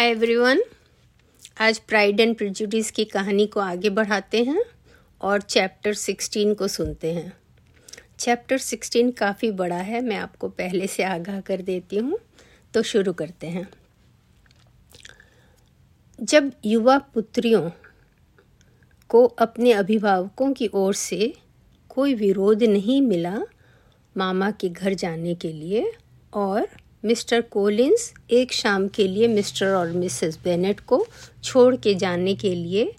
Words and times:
हाय 0.00 0.08
everyone 0.08 0.62
आज 1.60 1.78
pride 1.78 2.20
and 2.20 2.34
prejudice 2.36 2.90
की 2.90 3.04
कहानी 3.04 3.46
को 3.46 3.60
आगे 3.60 3.90
बढ़ाते 3.90 4.42
हैं 4.44 4.62
और 5.20 5.40
चैप्टर 5.40 5.94
सिक्सटीन 5.94 6.54
को 6.54 6.68
सुनते 6.68 7.12
हैं। 7.12 7.32
चैप्टर 8.18 8.58
सिक्सटीन 8.58 9.10
काफ़ी 9.10 9.50
बड़ा 9.50 9.76
है, 9.76 10.00
मैं 10.00 10.16
आपको 10.16 10.48
पहले 10.48 10.86
से 10.86 11.02
आगाह 11.02 11.40
कर 11.40 11.62
देती 11.62 11.96
हूँ 11.96 12.18
तो 12.74 12.82
शुरू 12.82 13.12
करते 13.12 13.46
हैं। 13.46 13.68
जब 16.18 16.50
युवा 16.64 16.98
पुत्रियों 16.98 17.70
को 19.10 19.24
अपने 19.24 19.72
अभिभावकों 19.72 20.52
की 20.52 20.70
ओर 20.74 20.94
से 20.94 21.34
कोई 21.88 22.14
विरोध 22.14 22.62
नहीं 22.62 23.00
मिला 23.02 23.38
मामा 24.16 24.50
के 24.50 24.68
घर 24.68 24.94
जाने 24.94 25.34
के 25.34 25.52
लिए 25.52 25.92
और 26.34 26.68
मिस्टर 27.04 27.40
कोलिंस 27.40 28.14
एक 28.30 28.52
शाम 28.52 28.88
के 28.88 29.08
लिए 29.08 29.28
मिस्टर 29.28 29.66
और 29.66 29.90
मिसेस 29.90 30.38
बेनेट 30.44 30.80
को 30.80 31.06
छोड़ 31.44 31.76
के 31.76 31.94
जाने 31.94 32.34
के 32.34 32.54
लिए, 32.54 32.94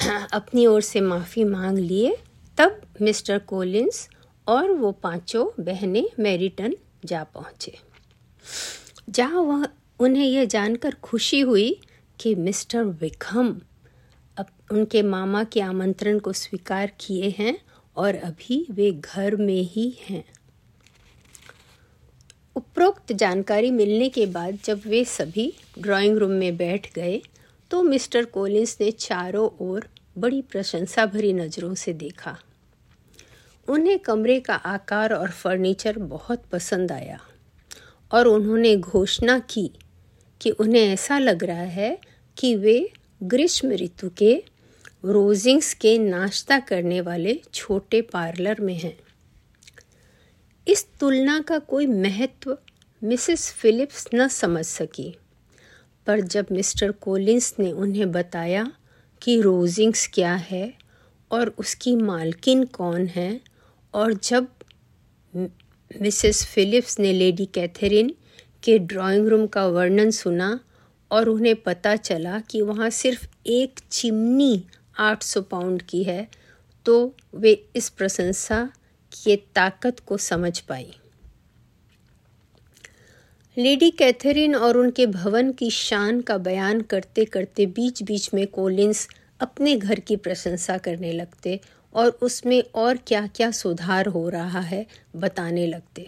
अपनी 0.32 0.66
ओर 0.66 0.80
से 0.80 1.00
माफ़ी 1.00 1.44
मांग 1.44 1.78
लिए, 1.78 2.16
तब 2.58 2.80
मिस्टर 3.02 3.38
कोलिंस 3.38 4.08
और 4.48 4.70
वो 4.70 4.92
पाँचों 4.92 5.64
बहनें 5.64 6.04
मैरिटन 6.18 6.74
जा 7.04 7.24
पहुँचे। 7.24 7.78
जहाँ 9.10 9.40
वह, 9.40 9.66
उन्हें 9.98 10.26
यह 10.26 10.44
जानकर 10.44 10.94
खुशी 10.94 11.40
हुई 11.40 11.80
कि 12.20 12.34
मिस्टर 12.34 12.84
विक्रम 12.84 13.56
अब 14.36 14.46
उनके 14.72 15.02
मामा 15.02 15.44
के 15.44 15.60
आमंत्रण 15.60 16.18
को 16.18 16.32
स्वीकार 16.32 16.92
किए 17.00 17.34
हैं 17.38 17.58
और 17.96 18.14
अभी 18.14 18.66
वे 18.70 18.92
घर 18.92 19.36
में 19.36 19.62
ही 19.62 19.98
हैं। 20.08 20.24
उपरोक्त 22.56 23.12
जानकारी 23.12 23.70
मिलने 23.70 24.08
के 24.08 24.24
बाद 24.26 24.58
जब 24.64 24.80
वे 24.86 25.04
सभी 25.04 25.52
ड्राइंग 25.78 26.16
रूम 26.18 26.30
में 26.30 26.56
बैठ 26.56 26.92
गए 26.94 27.20
तो 27.70 27.82
मिस्टर 27.82 28.24
कोलिंस 28.24 28.76
ने 28.80 28.90
चारों 28.90 29.48
ओर 29.60 29.86
बड़ी 30.18 30.40
प्रशंसा 30.42 31.06
भरी 31.06 31.32
नज़रों 31.32 31.74
से 31.74 31.92
देखा। 31.92 32.36
उन्हें 33.68 33.98
कमरे 33.98 34.40
का 34.40 34.54
आकार 34.54 35.12
और 35.12 35.30
फर्नीचर 35.30 35.98
बहुत 35.98 36.42
पसंद 36.52 36.92
आया 36.92 37.18
और 38.12 38.26
उन्होंने 38.26 38.76
घोषणा 38.76 39.38
की 39.38 39.70
कि 40.40 40.50
उन्हें 40.50 40.82
ऐसा 40.82 41.18
लग 41.18 41.44
रहा 41.44 41.68
है 41.72 41.98
कि 42.36 42.54
वे 42.56 42.90
ग्रीष्म 43.22 43.72
ऋतु 43.72 44.10
के 44.18 44.42
रोजिंग्स 45.04 45.74
के 45.74 45.98
नाश्ता 45.98 46.58
करने 46.58 47.00
वाले 47.00 47.40
छोटे 47.54 48.00
पार्लर 48.02 48.60
में 48.60 48.74
हैं। 48.74 48.96
इस 50.66 50.86
तुलना 51.00 51.40
का 51.40 51.58
कोई 51.58 51.86
महत्व 51.86 52.56
मिसेस 53.02 53.50
फिलिप्स 53.52 54.08
न 54.14 54.28
समझ 54.28 54.64
सकी। 54.66 55.16
पर 56.06 56.20
जब 56.20 56.46
मिस्टर 56.52 56.90
कोलिंस 56.92 57.54
ने 57.58 57.72
उन्हें 57.72 58.12
बताया 58.12 58.72
कि 59.22 59.40
रोजिंग्स 59.40 60.06
क्या 60.14 60.34
है 60.34 60.72
और 61.30 61.54
उसकी 61.58 61.96
मालकिन 61.96 62.64
कौन 62.64 63.06
है 63.06 63.40
और 63.94 64.12
जब 64.12 64.48
मिसेस 66.02 66.44
फिलिप्स 66.44 66.98
ने 67.00 67.12
लेडी 67.12 67.46
कैथरीन 67.46 68.14
के 68.62 68.78
ड्राइंग 68.78 69.28
रूम 69.28 69.46
का 69.46 69.66
वर्णन 69.66 70.10
सुना 70.10 70.60
और 71.10 71.28
उन्हें 71.28 71.54
पता 71.62 71.96
चला 71.96 72.40
कि 72.40 72.62
वहाँ 72.62 72.90
सिर्फ़ 72.90 73.26
एक 73.46 73.80
चिमनी 73.90 74.64
800 75.00 75.42
पाउंड 75.42 75.82
की 75.82 76.02
है 76.02 76.28
तो 76.86 77.14
वे 77.34 77.52
इस 77.76 77.88
प्रशंसा 77.88 78.68
की 79.12 79.36
ताकत 79.36 80.00
को 80.00 80.16
समझ 80.16 80.58
पाई। 80.60 80.92
लेडी 83.56 83.90
कैथरीन 83.90 84.56
और 84.56 84.76
उनके 84.76 85.06
भवन 85.06 85.52
की 85.52 85.70
शान 85.70 86.20
का 86.20 86.38
बयान 86.38 86.80
करते 86.80 87.24
करते 87.24 87.66
बीच 87.66 88.02
बीच 88.02 88.34
में 88.34 88.46
कोलिंस 88.46 89.08
अपने 89.40 89.76
घर 89.76 90.00
की 90.00 90.16
प्रशंसा 90.16 90.78
करने 90.78 91.12
लगते 91.12 91.60
और 91.94 92.08
उसमें 92.08 92.62
और 92.74 92.96
क्या 92.96 93.26
क्या 93.26 93.50
सुधार 93.50 94.06
हो 94.06 94.28
रहा 94.28 94.60
है 94.60 94.86
बताने 95.16 95.66
लगते। 95.66 96.06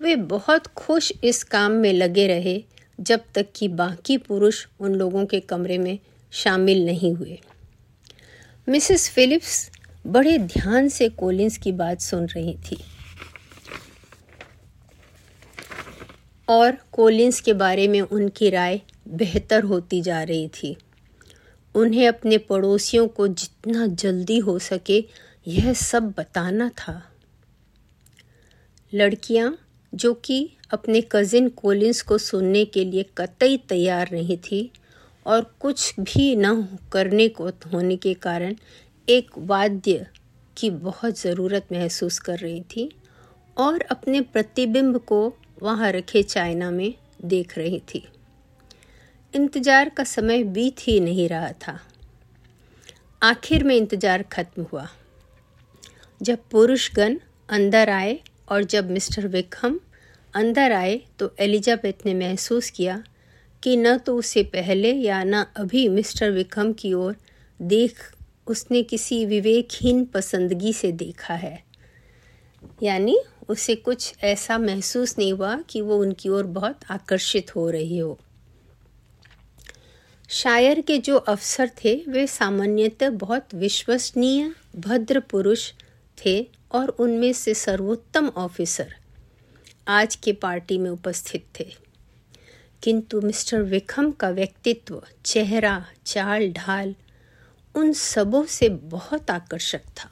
वे 0.00 0.16
बहुत 0.16 0.66
खुश 0.66 1.12
इस 1.24 1.44
काम 1.44 1.72
में 1.72 1.92
लगे 1.92 2.26
रहे 2.26 2.64
जब 3.00 3.20
तक 3.34 3.46
कि 3.56 3.68
बाकी 3.68 4.16
पुरुष 4.18 4.66
उन 4.80 4.94
लोगों 4.94 5.26
के 5.26 5.40
कमरे 5.40 5.78
में 5.78 5.98
शामिल 6.32 6.84
नहीं 6.84 7.14
हुए। 7.14 7.38
मिसेस 8.68 9.10
फिलिप्स 9.10 9.70
बड़े 10.04 10.38
ध्यान 10.38 10.88
से 10.88 11.08
कोलिंस 11.08 11.56
की 11.58 11.72
बात 11.72 12.00
सुन 12.00 12.26
रही 12.26 12.54
थी। 12.54 12.76
और 16.48 16.76
कोलिंस 16.92 17.40
के 17.40 17.52
बारे 17.52 17.88
में 17.88 18.00
उनकी 18.00 18.50
राय 18.50 18.80
बेहतर 19.08 19.62
होती 19.62 20.02
जा 20.02 20.22
रही 20.22 20.48
थी। 20.48 20.76
उन्हें 21.74 22.08
अपने 22.08 22.38
पड़ोसियों 22.38 23.08
को 23.08 23.28
जितना 23.28 23.86
जल्दी 23.86 24.38
हो 24.38 24.58
सके 24.58 25.04
यह 25.48 25.72
सब 25.72 26.10
बताना 26.18 26.68
था। 26.68 27.02
लड़कियाँ, 28.94 29.58
जो 29.94 30.14
कि 30.14 30.50
अपने 30.70 31.00
कज़िन 31.12 31.48
कोलिंस 31.48 32.02
को 32.02 32.18
सुनने 32.18 32.64
के 32.64 32.84
लिए 32.84 33.02
कतई 33.16 33.56
तैयार 33.56 34.08
नहीं 34.12 34.36
थी, 34.36 34.70
और 35.26 35.54
कुछ 35.60 35.94
भी 36.00 36.36
न 36.36 36.78
करने 36.92 37.28
को 37.28 37.48
होने 37.48 37.96
के 37.96 38.14
कारण 38.14 38.54
एक 39.10 39.30
वाद्य 39.38 40.06
की 40.56 40.68
बहुत 40.70 41.18
ज़रूरत 41.20 41.68
महसूस 41.72 42.18
कर 42.18 42.38
रही 42.38 42.60
थी 42.70 42.88
और 43.56 43.80
अपने 43.90 44.20
प्रतिबिंब 44.22 44.98
को 44.98 45.20
वहाँ 45.62 45.90
रखे 45.92 46.22
चाइना 46.22 46.70
में 46.70 46.94
देख 47.24 47.56
रही 47.58 47.80
थी। 47.94 48.02
इंतज़ार 49.34 49.88
का 49.88 50.04
समय 50.04 50.42
बीत 50.44 50.76
ही 50.80 50.98
नहीं 51.00 51.28
रहा 51.28 51.50
था। 51.62 51.78
आखिर 53.22 53.64
में 53.64 53.74
इंतज़ार 53.76 54.22
खत्म 54.32 54.66
हुआ। 54.72 54.86
जब 56.20 56.38
पुरुषगण 56.50 57.16
अंदर 57.48 57.90
आए 57.90 58.18
और 58.48 58.64
जब 58.66 58.90
मिस्टर 58.90 59.26
विक्रम 59.26 59.78
अंदर 60.34 60.72
आए 60.72 61.00
तो 61.18 61.32
एलिजाबेथ 61.40 62.06
ने 62.06 62.14
महसूस 62.16 62.70
किया 62.70 63.02
कि 63.62 63.76
न 63.76 63.96
तो 63.96 64.16
उसे 64.16 64.42
पहले 64.52 64.92
या 64.94 65.22
न 65.24 65.44
अभी 65.56 65.88
मिस्टर 65.88 66.30
विक्रम 66.30 66.72
की 66.72 66.92
ओर 66.94 67.16
देख 67.60 67.98
उसने 68.46 68.82
किसी 68.82 69.26
विवेकहीन 69.26 70.04
पसंदगी 70.04 70.72
से 70.72 70.92
देखा 70.92 71.34
है। 71.34 71.64
यानी 72.82 73.20
उसे 73.48 73.74
कुछ 73.74 74.14
ऐसा 74.22 74.58
महसूस 74.58 75.18
नहीं 75.18 75.32
हुआ 75.32 75.56
कि 75.56 75.80
वो 75.80 75.98
उनकी 75.98 76.28
ओर 76.28 76.44
बहुत 76.44 76.80
आकर्षित 76.90 77.56
हो 77.56 77.70
रही 77.70 77.98
हो। 77.98 78.20
शायर 80.28 80.80
के 80.80 80.98
जो 80.98 81.16
अफसर 81.16 81.70
थे, 81.84 82.04
वे 82.08 82.26
सामान्यतः 82.26 83.10
बहुत 83.10 83.54
विश्वसनीय, 83.54 84.54
भद्र 84.76 85.20
पुरुष 85.20 85.72
थे 86.24 86.50
और 86.72 86.88
उनमें 86.88 87.32
से 87.32 87.54
सर्वोत्तम 87.54 88.28
ऑफिसर 88.28 88.94
आज 89.88 90.16
के 90.16 90.32
पार्टी 90.32 90.78
में 90.78 90.90
उपस्थित 90.90 91.44
थे। 91.60 91.74
किंतु 92.82 93.20
मिस्टर 93.20 93.62
विक्रम 93.62 94.10
का 94.10 94.30
व्यक्तित्व, 94.30 95.02
चेहरा, 95.24 95.86
चाल 96.06 96.52
ढाल 96.52 96.94
उन 97.74 97.92
सबों 97.92 98.44
से 98.44 98.68
बहुत 98.68 99.30
आकर्षक 99.30 99.80
था। 99.80 100.10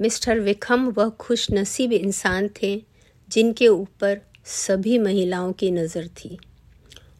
मिस्टर 0.00 0.40
विक्रम 0.40 0.88
वह 0.88 1.08
खुश 1.08 1.50
नसीब 1.52 1.92
इंसान 1.92 2.50
थे, 2.62 2.84
जिनके 3.28 3.68
ऊपर 3.68 4.20
सभी 4.44 4.98
महिलाओं 4.98 5.52
की 5.52 5.70
नज़र 5.70 6.08
थी। 6.08 6.38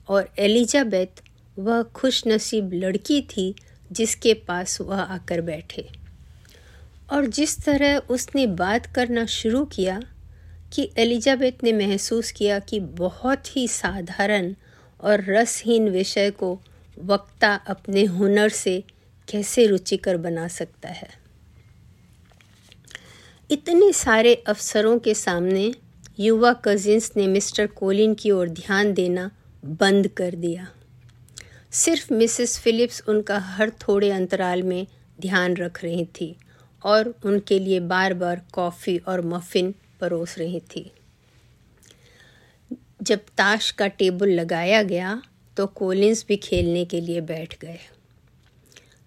और 0.08 0.32
एलिजाबेथ 0.38 1.22
वह 1.58 1.82
खुश 1.82 2.26
नसीब 2.26 2.70
लड़की 2.72 3.22
थी, 3.22 3.54
जिसके 3.92 4.34
पास 4.34 4.80
वह 4.80 5.00
आकर 5.00 5.40
बैठे। 5.40 5.88
और 7.12 7.26
जिस 7.26 7.64
तरह 7.64 7.96
उसने 7.98 8.46
बात 8.46 8.86
करना 8.86 9.26
शुरू 9.26 9.64
किया 9.64 10.02
कि 10.72 10.90
एलिजाबेथ 10.96 11.64
ने 11.64 11.72
महसूस 11.72 12.30
किया 12.30 12.58
कि 12.58 12.80
बहुत 12.80 13.56
ही 13.56 13.68
साधारण 13.68 14.54
और 15.00 15.24
रसहीन 15.28 15.88
विषय 15.88 16.30
को 16.30 16.60
वक्ता 16.98 17.54
अपने 17.54 18.04
हुनर 18.04 18.48
से 18.48 18.84
कैसे 19.28 19.66
रुचिकर 19.66 20.16
बना 20.16 20.48
सकता 20.48 20.88
है? 20.88 21.08
इतने 23.50 23.92
सारे 23.92 24.34
अफसरों 24.34 24.98
के 24.98 25.14
सामने 25.14 25.74
युवा 26.20 26.52
कजिन्स 26.52 27.12
ने 27.16 27.26
मिस्टर 27.26 27.66
कोलिन 27.66 28.14
की 28.14 28.30
ओर 28.30 28.48
ध्यान 28.48 28.92
देना 28.94 29.30
बंद 29.64 30.08
कर 30.08 30.34
दिया। 30.34 30.68
सिर्फ़ 31.70 32.14
मिसेस 32.14 32.58
फिलिप्स 32.58 33.02
उनका 33.08 33.38
हर 33.38 33.70
थोड़े 33.70 34.10
अंतराल 34.10 34.62
में 34.62 34.86
ध्यान 35.20 35.56
रख 35.56 35.84
रही 35.84 36.04
थी 36.04 36.36
और 36.84 37.14
उनके 37.24 37.58
लिए 37.58 37.80
बार 37.80 38.14
बार 38.14 38.42
कॉफ़ी 38.52 38.98
और 38.98 39.20
मफ़िन 39.20 39.74
परोस 40.00 40.38
रही 40.38 40.60
थी। 40.60 40.92
जब 43.02 43.18
ताश 43.18 43.70
का 43.70 43.86
टेबल 43.86 44.28
लगाया 44.28 44.82
गया 44.82 45.22
तो 45.56 45.66
कोलिंस 45.66 46.24
भी 46.28 46.36
खेलने 46.36 46.84
के 46.84 47.00
लिए 47.00 47.20
बैठ 47.20 47.58
गए। 47.60 47.78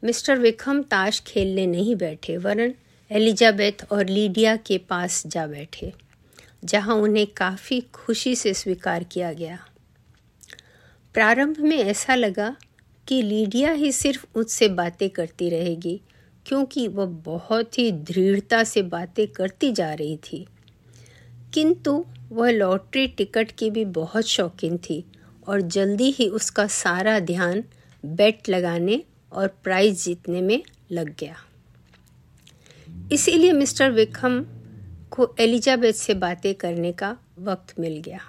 मिस्टर 0.04 0.40
विक्रम 0.40 0.82
ताश 0.82 1.20
खेलने 1.28 1.68
नहीं 1.68 1.96
बैठे, 1.96 2.38
वरन 2.38 2.74
एलिजाबेथ 3.12 3.86
और 3.92 4.06
लीडिया 4.06 4.56
के 4.56 4.78
पास 4.78 5.28
जा 5.28 5.48
बैठे, 5.48 5.94
जहाँ 6.64 6.96
उन्हें 6.96 7.28
काफ़ी 7.28 7.82
खुशी 7.82 8.36
से 8.36 8.54
स्वीकार 8.54 9.04
किया 9.04 9.34
गया। 9.34 9.66
प्रारंभ 11.14 11.60
में 11.60 11.78
ऐसा 11.78 12.16
लगा 12.16 12.56
कि 13.08 13.22
लीडिया 13.22 13.72
ही 13.72 13.92
सिर्फ़ 13.92 14.26
उससे 14.36 14.68
बातें 14.68 15.10
करती 15.10 15.50
रहेगी, 15.50 16.02
क्योंकि 16.46 16.88
वह 16.88 17.06
बहुत 17.06 17.78
ही 17.80 17.92
दृढ़ता 17.92 18.64
से 18.64 18.82
बातें 18.82 19.28
करती 19.28 19.72
जा 19.72 19.94
रही 19.94 20.18
थी। 20.18 20.48
किंतु 21.54 22.06
वह 22.30 22.52
लॉटरी 22.52 23.08
टिकट 23.08 23.52
की 23.52 23.70
भी 23.70 23.86
बहुत 23.86 24.26
शौकीन 24.26 24.78
थी 24.78 25.06
और 25.48 25.62
जल्दी 25.62 26.10
ही 26.12 26.28
उसका 26.30 26.68
सारा 26.68 27.20
ध्यान 27.22 27.64
बेट 28.04 28.50
लगाने 28.50 29.02
और 29.32 29.48
प्राइज 29.64 30.04
जीतने 30.04 30.42
में 30.42 30.62
लग 30.92 31.16
गया। 31.20 31.36
इसीलिए 33.12 33.52
मिस्टर 33.54 33.92
विक्रम 33.92 34.44
को 35.12 35.34
एलिजाबेथ 35.40 35.94
से 35.94 36.14
बातें 36.16 36.54
करने 36.56 36.92
का 36.94 37.16
वक्त 37.40 37.80
मिल 37.80 38.02
गया। 38.06 38.20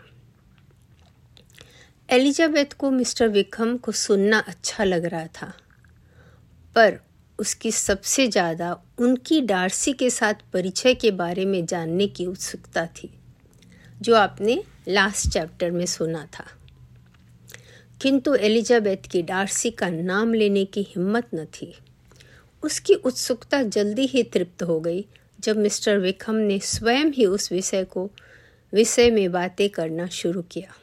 एलिजाबेथ 2.08 2.72
को 2.78 2.90
मिस्टर 2.90 3.28
विक्रम 3.28 3.76
को 3.76 3.92
सुनना 3.94 4.38
अच्छा 4.38 4.84
लग 4.84 5.04
रहा 5.04 5.26
था, 5.32 5.52
पर 6.76 6.98
उसकी 7.38 7.70
सबसे 7.72 8.26
ज़्यादा 8.28 8.72
उनकी 8.98 9.40
डार्सी 9.40 9.92
के 9.92 10.10
साथ 10.10 10.34
परिचय 10.52 10.94
के 10.94 11.10
बारे 11.12 11.44
में 11.44 11.64
जानने 11.66 12.06
की 12.08 12.26
उत्सुकता 12.26 12.86
थी, 12.86 13.10
जो 14.00 14.14
आपने 14.16 14.62
लास्ट 14.88 15.28
चैप्टर 15.28 15.70
में 15.70 15.84
सुना 15.86 16.24
था। 16.34 16.44
किंतु 18.02 18.34
एलिजाबेथ 18.34 19.10
की 19.10 19.22
डार्सी 19.22 19.70
का 19.70 19.88
नाम 19.88 20.34
लेने 20.34 20.64
की 20.64 20.82
हिम्मत 20.82 21.26
न 21.34 21.44
थी। 21.44 21.75
उसकी 22.62 22.94
उत्सुकता 22.94 23.62
जल्दी 23.62 24.06
ही 24.06 24.22
तृप्त 24.22 24.62
हो 24.62 24.81
गई 24.81 25.06
जब 25.40 25.56
मिस्टर 25.56 25.98
विकम 25.98 26.34
ने 26.34 26.58
स्वयं 26.58 27.06
ही 27.06 27.26
उस 27.26 27.52
विषय 27.52 27.84
को, 27.84 28.10
विषय 28.72 29.10
में 29.10 29.32
बातें 29.32 29.69
करना 29.69 30.06
शुरू 30.06 30.43
किया। 30.43 30.75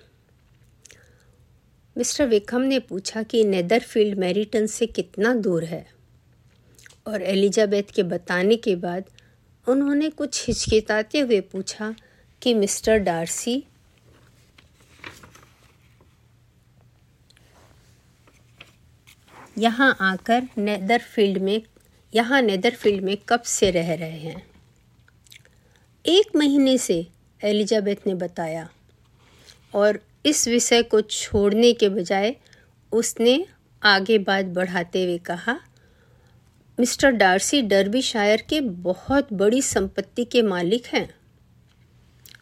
मिस्टर 1.98 2.28
विकम 2.28 2.62
ने 2.62 2.80
पूछा 2.80 3.24
कि 3.24 3.44
नेदरफील्ड 3.44 4.18
मैरिटन 4.18 4.66
से 4.66 4.86
कितना 4.86 5.34
दूर 5.34 5.64
है? 5.64 5.94
और 7.08 7.22
एलिजाबेथ 7.22 7.84
के 7.84 8.04
बताने 8.04 8.56
के 8.56 8.76
बाद 8.76 9.04
उन्होंने 9.68 10.10
कुछ 10.10 10.48
हिचकिताते 10.48 11.20
हुए 11.20 11.40
पूछा 11.42 11.96
कि 12.42 12.54
मिस्टर 12.54 12.98
डार्सी 12.98 13.64
यहाँ 19.58 19.96
आकर 20.02 20.48
नेदरफील्ड 20.58 21.38
में, 21.38 21.62
यहाँ 22.14 22.42
नेदरफील्ड 22.42 23.04
में 23.04 23.18
कब 23.30 23.42
से 23.42 23.72
रह 23.72 23.94
रहे 23.94 24.20
हैं? 24.20 24.44
एक 26.06 26.36
महीने 26.36 26.78
से, 26.78 27.08
एलिजाबेथ 27.42 28.08
ने 28.08 28.14
बताया। 28.14 28.70
और 29.74 30.00
इस 30.26 30.48
विषय 30.48 30.84
को 30.84 31.02
छोड़ने 31.02 31.74
के 31.74 31.90
बजाय 31.90 32.36
उसने 32.92 33.46
आगे 33.84 34.18
बात 34.18 34.46
बढ़ाते 34.46 35.04
हुए 35.04 35.18
कहा, 35.18 35.60
मिस्टर 36.78 37.12
डार्सी 37.12 37.62
डर्बी 37.62 38.02
शायर 38.02 38.44
के 38.50 38.62
बहुत 38.62 39.34
बड़ी 39.34 39.62
संपत्ति 39.62 40.26
के 40.26 40.42
मालिक 40.42 40.86
हैं। 40.86 41.08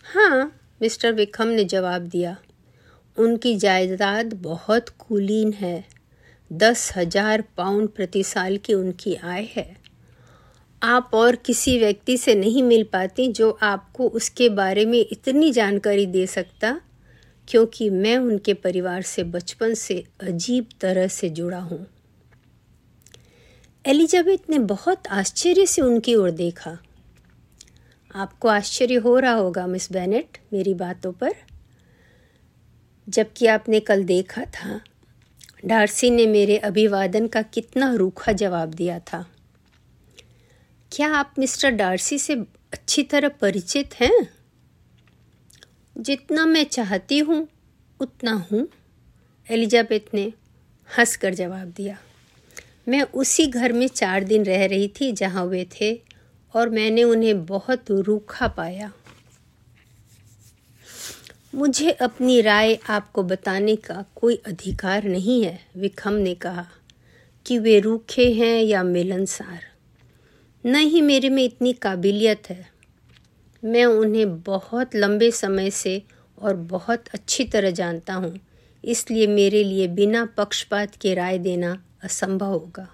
हाँ 0.03 0.59
मिस्टर 0.81 1.13
विक्रम 1.13 1.47
ने 1.47 1.63
जवाब 1.63 2.01
दिया, 2.01 2.37
उनकी 3.17 3.55
जायदाद 3.55 4.33
बहुत 4.33 4.89
कुलीन 4.89 5.53
है। 5.53 6.00
दस 6.51 6.91
हज़ार 6.95 7.43
पाउंड 7.57 7.89
प्रति 7.89 8.23
साल 8.23 8.57
की 8.57 8.73
उनकी 8.73 9.15
आय 9.15 9.47
है। 9.51 9.75
आप 10.81 11.11
और 11.13 11.35
किसी 11.35 11.77
व्यक्ति 11.79 12.17
से 12.17 12.35
नहीं 12.35 12.63
मिल 12.63 12.83
पाती 12.83 13.27
जो 13.27 13.49
आपको 13.63 14.07
उसके 14.09 14.49
बारे 14.49 14.85
में 14.85 14.99
इतनी 15.01 15.51
जानकारी 15.51 16.05
दे 16.05 16.25
सकता, 16.27 16.79
क्योंकि 17.47 17.89
मैं 17.89 18.17
उनके 18.17 18.53
परिवार 18.53 19.01
से 19.01 19.23
बचपन 19.23 19.73
से 19.73 20.03
अजीब 20.21 20.69
तरह 20.81 21.07
से 21.07 21.29
जुड़ा 21.29 21.59
हूँ। 21.59 21.85
एलिजाबेथ 23.85 24.49
ने 24.49 24.59
बहुत 24.59 25.07
आश्चर्य 25.07 25.65
से 25.65 25.81
उनकी 25.81 26.15
ओर 26.15 26.31
देखा। 26.31 26.77
आपको 28.15 28.47
आश्चर्य 28.47 28.95
हो 28.95 29.17
रहा 29.19 29.33
होगा, 29.33 29.67
मिस 29.67 29.91
बेनेट, 29.91 30.37
मेरी 30.53 30.73
बातों 30.73 31.11
पर। 31.13 31.33
जबकि 33.07 33.47
आपने 33.47 33.79
कल 33.79 34.03
देखा 34.03 34.45
था 34.45 34.79
डार्सी 35.65 36.09
ने 36.09 36.27
मेरे 36.27 36.57
अभिवादन 36.57 37.27
का 37.27 37.41
कितना 37.41 37.93
रूखा 37.93 38.31
जवाब 38.31 38.73
दिया 38.73 38.99
था। 38.99 39.25
क्या 40.91 41.13
आप 41.13 41.33
मिस्टर 41.39 41.69
डार्सी 41.69 42.19
से 42.19 42.33
अच्छी 42.73 43.03
तरह 43.03 43.27
परिचित 43.27 43.93
हैं? 43.95 44.29
जितना 45.97 46.45
मैं 46.45 46.63
चाहती 46.63 47.19
हूँ, 47.19 47.47
उतना 47.99 48.47
हूँ, 48.51 48.67
एलिजाबेथ 49.51 50.13
ने 50.13 50.33
हंसकर 50.97 51.33
जवाब 51.33 51.73
दिया। 51.77 51.97
मैं 52.87 53.01
उसी 53.01 53.47
घर 53.47 53.73
में 53.73 53.87
चार 53.87 54.23
दिन 54.23 54.43
रह 54.43 54.65
रही 54.65 54.87
थी 54.87 55.11
जहाँ 55.11 55.45
वे 55.45 55.67
थे, 55.81 56.01
और 56.55 56.69
मैंने 56.69 57.03
उन्हें 57.03 57.45
बहुत 57.45 57.91
रूखा 57.91 58.47
पाया। 58.47 58.91
मुझे 61.55 61.91
अपनी 61.91 62.41
राय 62.41 62.79
आपको 62.89 63.23
बताने 63.23 63.75
का 63.75 64.05
कोई 64.15 64.35
अधिकार 64.35 65.03
नहीं 65.03 65.43
है, 65.43 65.59
विक्रम 65.77 66.13
ने 66.13 66.35
कहा, 66.35 66.65
कि 67.45 67.59
वे 67.59 67.79
रूखे 67.79 68.33
हैं 68.33 68.63
या 68.63 68.83
मिलनसार। 68.83 69.59
न 70.65 70.75
ही 70.75 71.01
मेरे 71.01 71.29
में 71.29 71.43
इतनी 71.43 71.73
काबिलियत 71.73 72.49
है। 72.49 72.71
मैं 73.63 73.85
उन्हें 73.85 74.41
बहुत 74.41 74.95
लंबे 74.95 75.31
समय 75.31 75.69
से 75.69 76.03
और 76.41 76.55
बहुत 76.55 77.03
अच्छी 77.13 77.45
तरह 77.45 77.71
जानता 77.71 78.13
हूँ, 78.13 78.39
इसलिए 78.85 79.27
मेरे 79.27 79.63
लिए 79.63 79.87
बिना 79.87 80.25
पक्षपात 80.25 80.95
के 80.95 81.13
राय 81.13 81.37
देना 81.37 81.83
असंभव 82.03 82.51
होगा। 82.51 82.93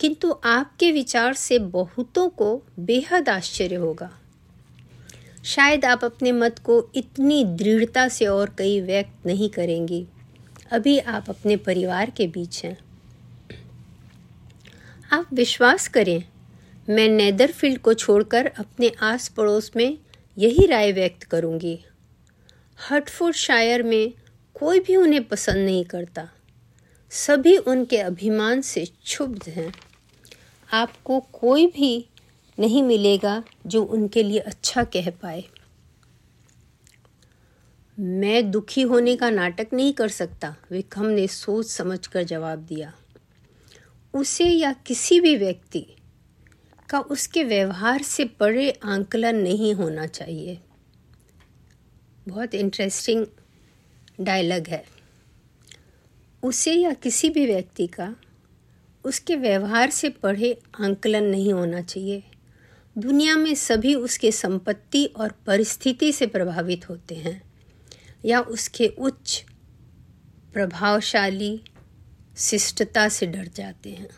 किंतु 0.00 0.40
आपके 0.44 0.92
विचार 0.92 1.34
से 1.34 1.58
बहुतों 1.58 2.28
को 2.28 2.62
बेहद 2.78 3.28
आश्चर्य 3.28 3.74
होगा। 3.74 4.20
शायद 5.46 5.84
आप 5.84 6.04
अपने 6.04 6.32
मत 6.32 6.58
को 6.58 6.90
इतनी 6.94 7.44
दृढ़ता 7.44 8.08
से 8.08 8.26
और 8.26 8.54
कई 8.58 8.80
व्यक्त 8.80 9.26
नहीं 9.26 9.50
करेंगी। 9.50 10.06
अभी 10.70 10.98
आप 10.98 11.30
अपने 11.30 11.56
परिवार 11.56 12.10
के 12.10 12.26
बीच 12.26 12.64
हैं। 12.64 12.78
आप 15.12 15.28
विश्वास 15.32 15.88
करें, 15.88 16.24
मैं 16.88 17.08
नेदरफील्ड 17.08 17.78
को 17.78 17.94
छोड़कर 17.94 18.46
अपने 18.46 18.92
आस 19.02 19.28
पड़ोस 19.28 19.70
में 19.76 19.98
यही 20.38 20.66
राय 20.66 20.92
व्यक्त 20.92 21.22
करूँगी। 21.22 21.84
हटफोर्ड 22.90 23.36
शायर 23.36 23.82
में 23.82 24.12
कोई 24.54 24.80
भी 24.80 24.96
उन्हें 24.96 25.24
पसंद 25.24 25.56
नहीं 25.56 25.84
करता। 25.84 26.28
सभी 27.10 27.56
उनके 27.56 27.98
अभिमान 27.98 28.60
से 28.60 28.84
क्षुब्ध 28.84 29.48
हैं। 29.48 29.74
आपको 30.72 31.20
कोई 31.20 31.66
भी 31.66 32.08
नहीं 32.58 32.82
मिलेगा 32.82 33.44
जो 33.66 33.82
उनके 33.82 34.22
लिए 34.22 34.38
अच्छा 34.38 34.84
कह 34.84 35.10
पाए। 35.10 35.44
मैं 37.98 38.50
दुखी 38.50 38.82
होने 38.82 39.16
का 39.16 39.30
नाटक 39.30 39.66
नहीं 39.72 39.92
कर 39.92 40.08
सकता, 40.08 40.56
विक्रम 40.70 41.06
ने 41.06 41.26
सोच 41.26 41.66
समझ 41.66 42.06
कर 42.06 42.22
जवाब 42.22 42.58
दिया। 42.58 42.94
उसे 44.14 44.44
या 44.44 44.72
किसी 44.72 45.20
भी 45.20 45.36
व्यक्ति 45.36 45.86
का 46.90 47.00
उसके 47.00 47.44
व्यवहार 47.44 48.02
से 48.02 48.24
बड़े 48.24 48.70
आंकलन 48.84 49.36
नहीं 49.36 49.74
होना 49.74 50.06
चाहिए। 50.06 50.58
बहुत 52.28 52.54
इंटरेस्टिंग 52.54 53.26
डायलॉग 54.20 54.68
है। 54.68 54.84
उसे 56.42 56.72
या 56.72 56.92
किसी 56.92 57.30
भी 57.30 57.46
व्यक्ति 57.46 57.86
का 57.86 58.16
उसके 59.04 59.36
व्यवहार 59.36 59.90
से 59.90 60.08
पढ़े 60.08 60.62
आंकलन 60.80 61.24
नहीं 61.24 61.52
होना 61.52 61.80
चाहिए। 61.80 62.22
दुनिया 62.96 63.36
में 63.36 63.54
सभी 63.54 63.94
उसके 63.94 64.30
संपत्ति 64.32 65.04
और 65.16 65.32
परिस्थिति 65.46 66.12
से 66.12 66.26
प्रभावित 66.26 66.88
होते 66.90 67.14
हैं, 67.14 67.42
या 68.24 68.40
उसके 68.40 68.86
उच्च 68.88 69.44
प्रभावशाली 70.52 71.60
शिष्टता 72.36 73.08
से 73.08 73.26
डर 73.26 73.48
जाते 73.56 73.90
हैं। 73.90 74.08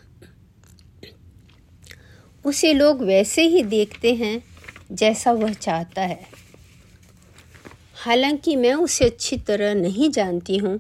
उसे 2.45 2.73
लोग 2.73 3.03
वैसे 3.03 3.43
ही 3.43 3.63
देखते 3.63 4.15
हैं 4.15 4.43
जैसा 4.93 5.33
वह 5.33 5.53
चाहता 5.53 6.03
है। 6.03 6.27
हालाँकि 7.95 8.57
मैं 8.57 8.75
उसे 8.75 9.05
अच्छी 9.05 9.37
तरह 9.37 9.75
नहीं 9.75 10.11
जानती 10.11 10.57
हूँ, 10.57 10.79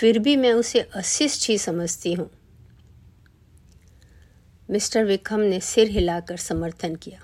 फिर 0.00 0.18
भी 0.18 0.36
मैं 0.36 0.52
उसे 0.52 0.80
अशिष्ट 0.80 1.48
ही 1.50 1.58
समझती 1.58 2.12
हूँ। 2.12 2.30
मिस्टर 4.70 5.04
विक्रम 5.04 5.40
ने 5.40 5.60
सिर 5.60 5.88
हिलाकर 5.88 6.36
समर्थन 6.36 6.94
किया। 6.94 7.20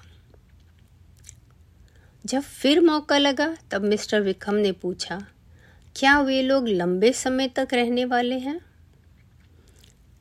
जब 2.27 2.41
फिर 2.41 2.81
मौका 2.81 3.19
लगा, 3.19 3.57
तब 3.71 3.83
मिस्टर 3.83 4.21
विक्रम 4.21 4.55
ने 4.55 4.73
पूछा, 4.73 5.27
क्या 5.97 6.21
वे 6.21 6.43
लोग 6.43 6.69
लंबे 6.69 7.13
समय 7.13 7.49
तक 7.49 7.69
रहने 7.73 8.05
वाले 8.05 8.39
हैं? 8.39 8.61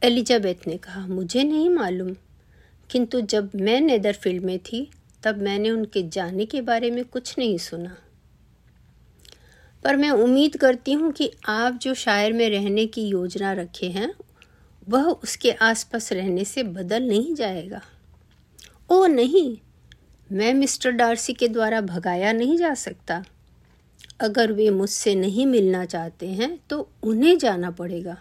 एलिजाबेथ 0.03 0.67
ने 0.67 0.77
कहा, 0.77 1.07
मुझे 1.07 1.43
नहीं 1.43 1.69
मालूम। 1.69 2.15
किंतु 2.89 3.21
जब 3.21 3.51
मैं 3.55 3.81
नेदरफील्ड 3.81 4.43
में 4.43 4.59
थी, 4.59 4.91
तब 5.23 5.37
मैंने 5.37 5.71
उनके 5.71 6.09
जाने 6.09 6.45
के 6.45 6.61
बारे 6.61 6.91
में 6.91 7.05
कुछ 7.05 7.35
नहीं 7.37 7.57
सुना। 7.57 7.97
पर 9.83 9.95
मैं 9.95 10.09
उम्मीद 10.09 10.57
करती 10.57 10.93
हूँ 10.93 11.11
कि 11.11 11.31
आप 11.45 11.73
जो 11.73 11.93
शायर 11.93 12.33
में 12.33 12.49
रहने 12.49 12.85
की 12.85 13.01
योजना 13.01 13.53
रखे 13.53 13.89
हैं 13.89 14.13
वह 14.89 15.05
उसके 15.05 15.51
आसपास 15.51 16.11
रहने 16.13 16.45
से 16.45 16.63
बदल 16.63 17.03
नहीं 17.03 17.33
जाएगा। 17.35 17.81
ओ 18.91 19.05
नहीं, 19.05 19.57
मैं 20.29 20.53
मिस्टर 20.53 20.91
डार्सी 20.91 21.33
के 21.33 21.47
द्वारा 21.47 21.81
भगाया 21.81 22.31
नहीं 22.31 22.57
जा 22.57 22.73
सकता। 22.73 23.23
अगर 24.21 24.51
वे 24.51 24.69
मुझसे 24.69 25.15
नहीं 25.15 25.45
मिलना 25.45 25.85
चाहते 25.85 26.27
हैं 26.27 26.57
तो 26.69 26.89
उन्हें 27.03 27.37
जाना 27.37 27.71
पड़ेगा। 27.71 28.17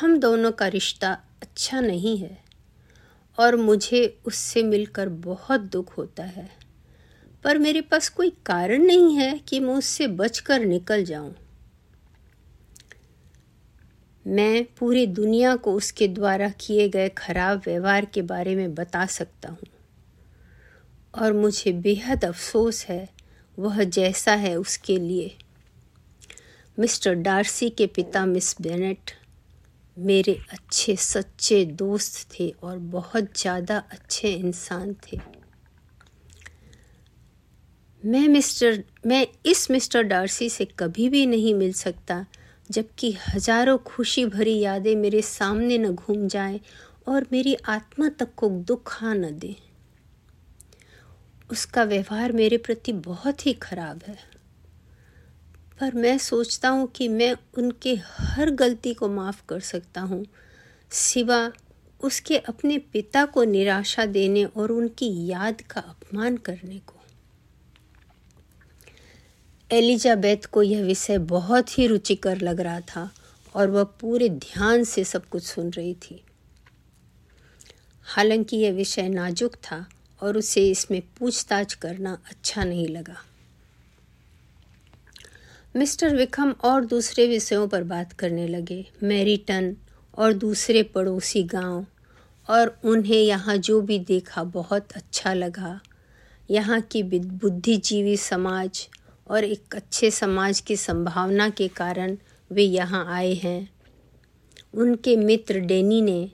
हम 0.00 0.18
दोनों 0.18 0.52
का 0.52 0.66
रिश्ता 0.68 1.12
अच्छा 1.42 1.80
नहीं 1.80 2.16
है, 2.18 2.38
और 3.38 3.56
मुझे 3.56 4.18
उससे 4.26 4.62
मिलकर 4.62 5.08
बहुत 5.08 5.60
दुख 5.62 5.96
होता 5.98 6.22
है। 6.22 6.48
पर 7.44 7.58
मेरे 7.58 7.80
पास 7.80 8.08
कोई 8.08 8.30
कारण 8.46 8.82
नहीं 8.82 9.16
है 9.16 9.38
कि 9.38 9.60
मैं 9.60 9.74
उससे 9.74 10.06
बचकर 10.06 10.60
निकल 10.60 11.04
जाऊँ। 11.04 11.34
मैं 14.26 14.64
पूरी 14.78 15.06
दुनिया 15.06 15.54
को 15.56 15.72
उसके 15.74 16.08
द्वारा 16.08 16.48
किए 16.60 16.88
गए 16.88 17.08
खराब 17.08 17.62
व्यवहार 17.66 18.04
के 18.04 18.22
बारे 18.22 18.54
में 18.56 18.74
बता 18.74 19.06
सकता 19.06 19.48
हूँ। 19.48 19.66
और 21.14 21.32
मुझे 21.32 21.72
बेहद 21.72 22.24
अफसोस 22.24 22.84
है, 22.84 23.08
वह 23.58 23.82
जैसा 23.84 24.34
है 24.34 24.54
उसके 24.56 24.96
लिए। 24.96 25.36
मिस्टर 26.78 27.14
डार्सी 27.14 27.70
के 27.70 27.86
पिता 27.86 28.26
मिस 28.26 28.54
बेनेट 28.62 29.10
मेरे 29.96 30.38
अच्छे 30.52 30.96
सच्चे 30.96 31.64
दोस्त 31.64 32.28
थे 32.32 32.48
और 32.62 32.78
बहुत 32.78 33.38
ज़्यादा 33.38 33.78
अच्छे 33.92 34.32
इंसान 34.32 34.94
थे। 35.06 35.18
मैं 38.02 38.28
मिस्टर, 38.28 38.82
मैं 39.06 39.26
इस 39.46 39.70
मिस्टर 39.70 40.02
डार्सी 40.02 40.48
से 40.50 40.64
कभी 40.64 41.08
भी 41.08 41.26
नहीं 41.26 41.54
मिल 41.54 41.72
सकता 41.72 42.24
जबकि 42.70 43.16
हज़ारों 43.28 43.78
खुशी 43.78 44.24
भरी 44.26 44.58
यादें 44.58 44.96
मेरे 44.96 45.22
सामने 45.22 45.78
न 45.78 45.94
घूम 45.94 46.26
जाएँ 46.28 46.60
और 47.08 47.26
मेरी 47.32 47.54
आत्मा 47.54 48.08
तक 48.08 48.34
को 48.36 48.48
दुखा 48.48 49.14
न 49.14 49.38
दे। 49.38 49.56
उसका 51.50 51.84
व्यवहार 51.84 52.32
मेरे 52.32 52.56
प्रति 52.56 52.92
बहुत 52.92 53.46
ही 53.46 53.52
खराब 53.52 54.02
है। 54.06 54.18
पर 55.80 55.94
मैं 55.94 56.18
सोचता 56.18 56.68
हूँ 56.68 56.86
कि 56.86 57.08
मैं 57.08 57.36
उनके 57.58 57.94
हर 58.16 58.50
गलती 58.50 58.94
को 58.94 59.08
माफ़ 59.08 59.42
कर 59.48 59.60
सकता 59.60 60.00
हूँ, 60.00 60.26
सिवा 60.90 61.52
उसके 62.00 62.38
अपने 62.38 62.78
पिता 62.78 63.24
को 63.24 63.44
निराशा 63.44 64.06
देने 64.06 64.44
और 64.44 64.72
उनकी 64.72 65.26
याद 65.26 65.60
का 65.60 65.80
अपमान 65.80 66.36
करने 66.36 66.78
को। 66.78 66.99
एलिजाबेथ 69.72 70.46
को 70.46 70.62
यह 70.62 70.82
विषय 70.82 71.18
बहुत 71.18 71.78
ही 71.78 71.86
रुचिकर 71.86 72.40
लग 72.40 72.60
रहा 72.60 72.80
था 72.80 73.10
और 73.54 73.70
वह 73.70 73.84
पूरे 74.00 74.28
ध्यान 74.28 74.84
से 74.84 75.04
सब 75.04 75.28
कुछ 75.28 75.42
सुन 75.42 75.70
रही 75.70 75.94
थी। 75.94 76.22
हालाँकि 78.06 78.56
यह 78.56 78.72
विषय 78.72 79.08
नाजुक 79.08 79.54
था 79.54 79.86
और 80.22 80.36
उसे 80.36 80.68
इसमें 80.70 81.02
पूछताछ 81.18 81.74
करना 81.74 82.18
अच्छा 82.30 82.64
नहीं 82.64 82.88
लगा। 82.88 83.16
मिस्टर 85.76 86.16
विक्रम 86.16 86.50
और 86.64 86.84
दूसरे 86.84 87.26
विषयों 87.26 87.68
पर 87.68 87.84
बात 87.84 88.12
करने 88.12 88.48
लगे। 88.48 88.84
मैरीटन 89.02 89.74
और 90.18 90.32
दूसरे 90.32 90.82
पड़ोसी 90.82 91.42
गाँव 91.42 91.86
और 92.48 92.78
उन्हें 92.84 93.22
यहाँ 93.22 93.56
जो 93.56 93.80
भी 93.80 93.98
देखा 93.98 94.44
बहुत 94.44 94.92
अच्छा 94.92 95.34
लगा। 95.34 95.80
यहाँ 96.50 96.80
की 96.80 97.02
बुद्धिजीवी 97.02 98.16
समाज 98.16 98.88
और 99.30 99.44
एक 99.44 99.74
अच्छे 99.74 100.10
समाज 100.10 100.60
की 100.60 100.76
संभावना 100.76 101.48
के 101.48 101.68
कारण 101.68 102.16
वे 102.50 102.62
यहाँ 102.62 103.04
आए 103.14 103.32
हैं। 103.34 103.70
उनके 104.74 105.16
मित्र 105.16 105.60
डेनी 105.60 106.00
ने 106.02 106.30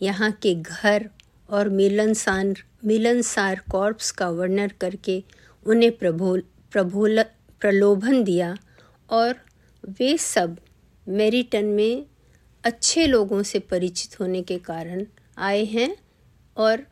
यहाँ 0.00 0.30
के 0.32 0.54
घर 0.54 1.08
और 1.48 1.68
मिलनसार 1.68 2.54
मिलनसार 2.84 3.60
कॉर्प्स 3.70 4.10
का 4.10 4.28
वर्णन 4.30 4.70
करके 4.80 5.22
उन्हें 5.66 5.90
प्रभोल 5.98 6.42
प्रभोल, 6.72 7.22
प्रलोभन 7.60 8.22
दिया 8.24 8.56
और 9.10 9.34
वे 9.88 10.16
सब 10.18 10.56
मेरिटन 11.06 11.64
में 11.64 12.06
अच्छे 12.64 13.06
लोगों 13.06 13.42
से 13.42 13.58
परिचित 13.58 14.20
होने 14.20 14.42
के 14.42 14.58
कारण 14.58 15.04
आए 15.38 15.64
हैं 15.64 15.96
और 16.56 16.86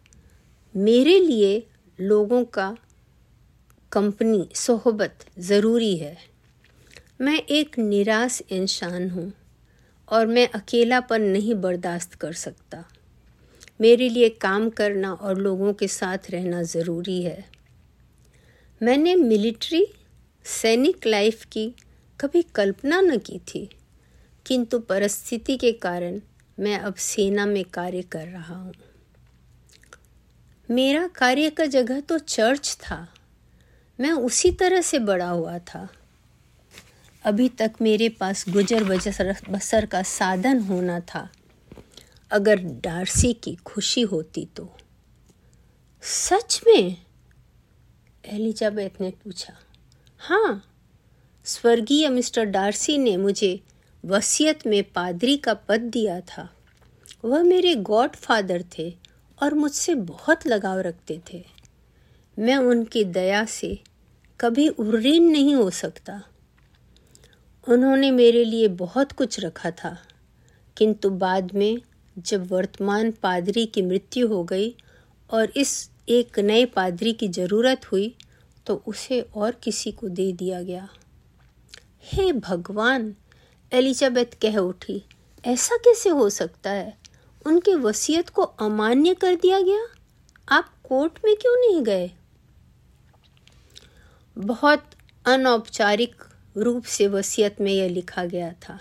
मेरे 0.75 1.19
लिए 1.21 1.67
लोगों 1.99 2.45
का 2.45 2.75
कंपनी, 3.93 4.49
सोहबत 4.55 5.25
ज़रूरी 5.39 5.97
है। 5.97 6.17
मैं 7.21 7.39
एक 7.39 7.79
निराश 7.79 8.41
इंसान 8.51 9.09
हूँ 9.11 9.33
और 10.09 10.27
मैं 10.27 10.49
अकेलापन 10.49 11.23
नहीं 11.23 11.55
बर्दाश्त 11.55 12.15
कर 12.15 12.33
सकता। 12.33 12.85
मेरे 13.81 14.09
लिए 14.09 14.29
काम 14.29 14.69
करना 14.71 15.13
और 15.13 15.39
लोगों 15.39 15.73
के 15.73 15.89
साथ 15.89 16.31
रहना 16.31 16.63
ज़रूरी 16.63 17.23
है। 17.23 17.45
मैंने 18.81 19.15
मिलिट्री, 19.15 19.87
सैनिक 20.45 21.07
लाइफ 21.07 21.45
की 21.45 21.69
कभी 22.21 22.43
कल्पना 22.55 23.01
न 23.01 23.19
की 23.19 23.39
थी, 23.39 23.69
किंतु 24.47 24.79
परिस्थिति 24.79 25.57
के 25.57 25.73
कारण 25.73 26.21
मैं 26.59 26.79
अब 26.79 26.95
सेना 26.95 27.47
में 27.47 27.65
कार्य 27.65 28.03
कर 28.03 28.27
रहा 28.27 28.55
हूँ। 28.55 28.73
मेरा 30.69 31.07
कार्य 31.09 31.51
का 31.51 31.65
जगह 31.67 32.01
तो 32.01 32.19
चर्च 32.19 32.77
था। 32.81 33.07
मैं 34.01 34.13
उसी 34.13 34.53
तरह 34.53 34.81
से 34.81 34.99
बड़ा 34.99 35.29
हुआ 35.29 35.59
था। 35.59 35.89
अभी 37.25 37.49
तक 37.49 37.73
मेरे 37.81 38.09
पास 38.09 38.45
गुजर 38.49 38.85
बजर 38.85 39.37
बसर 39.51 39.87
का 39.87 40.03
साधन 40.03 40.61
होना 40.61 41.01
था। 41.01 41.29
अगर 42.31 42.57
डार्सी 42.57 43.33
की 43.33 43.55
खुशी 43.55 44.01
होती 44.01 44.45
तो। 44.45 44.77
सच 46.03 46.61
में? 46.67 46.97
एलिजाबेथ 48.25 49.01
ने 49.01 49.11
पूछा। 49.11 49.53
हाँ 50.19 50.65
स्वर्गीय 51.45 52.09
मिस्टर 52.09 52.45
डार्सी 52.45 52.99
ने 52.99 53.17
मुझे 53.17 53.61
वसीयत 54.05 54.67
में 54.67 54.93
पादरी 54.93 55.37
का 55.37 55.55
पद 55.55 55.81
दिया 55.81 56.21
था। 56.21 56.51
वह 57.25 57.43
मेरे 57.43 57.75
गॉड 57.75 58.11
फादर 58.11 58.65
थे 58.79 58.97
और 59.43 59.55
मुझसे 59.55 59.95
बहुत 59.95 60.47
लगाव 60.47 60.79
रखते 60.79 61.21
थे। 61.33 61.45
मैं 62.39 62.57
उनकी 62.57 63.05
दया 63.05 63.45
से 63.45 63.83
कभी 64.41 64.69
उर्रीन 64.69 65.31
नहीं 65.31 65.55
हो 65.55 65.71
सकता। 65.71 66.23
उन्होंने 67.67 68.11
मेरे 68.11 68.45
लिए 68.45 68.69
बहुत 68.69 69.13
कुछ 69.13 69.39
रखा 69.41 69.71
था, 69.71 69.97
किंतु 70.77 71.11
बाद 71.11 71.53
में 71.55 71.81
जब 72.17 72.51
वर्तमान 72.53 73.11
पादरी 73.13 73.65
की 73.67 73.83
मृत्यु 73.83 74.29
हो 74.29 74.43
गई 74.45 74.75
और 75.31 75.53
इस 75.57 75.91
एक 76.09 76.39
नए 76.39 76.65
पादरी 76.67 77.13
की 77.13 77.29
ज़रूरत 77.29 77.85
हुई 77.93 78.15
तो 78.67 78.75
उसे 78.87 79.21
और 79.21 79.51
किसी 79.63 79.93
को 79.93 80.09
दे 80.09 80.33
दिया 80.33 80.63
गया। 80.63 80.89
हे 82.03 82.33
भगवान! 82.33 83.15
एलिजाबेथ 83.73 84.39
कह 84.43 84.57
उठी, 84.57 85.03
ऐसा 85.45 85.77
कैसे 85.77 86.11
हो 86.11 86.29
सकता 86.31 86.71
है? 86.71 86.97
उनके 87.47 87.75
वसीयत 87.75 88.29
को 88.29 88.43
अमान्य 88.43 89.15
कर 89.15 89.35
दिया 89.35 89.61
गया? 89.61 89.87
आप 90.49 90.73
कोर्ट 90.85 91.19
में 91.25 91.35
क्यों 91.37 91.57
नहीं 91.59 91.83
गए? 91.83 92.11
बहुत 94.41 94.85
अनौपचारिक 95.27 96.23
रूप 96.57 96.85
से 96.85 97.07
वसीयत 97.07 97.61
में 97.61 97.73
यह 97.73 97.89
लिखा 97.89 98.25
गया 98.25 98.53
था। 98.53 98.79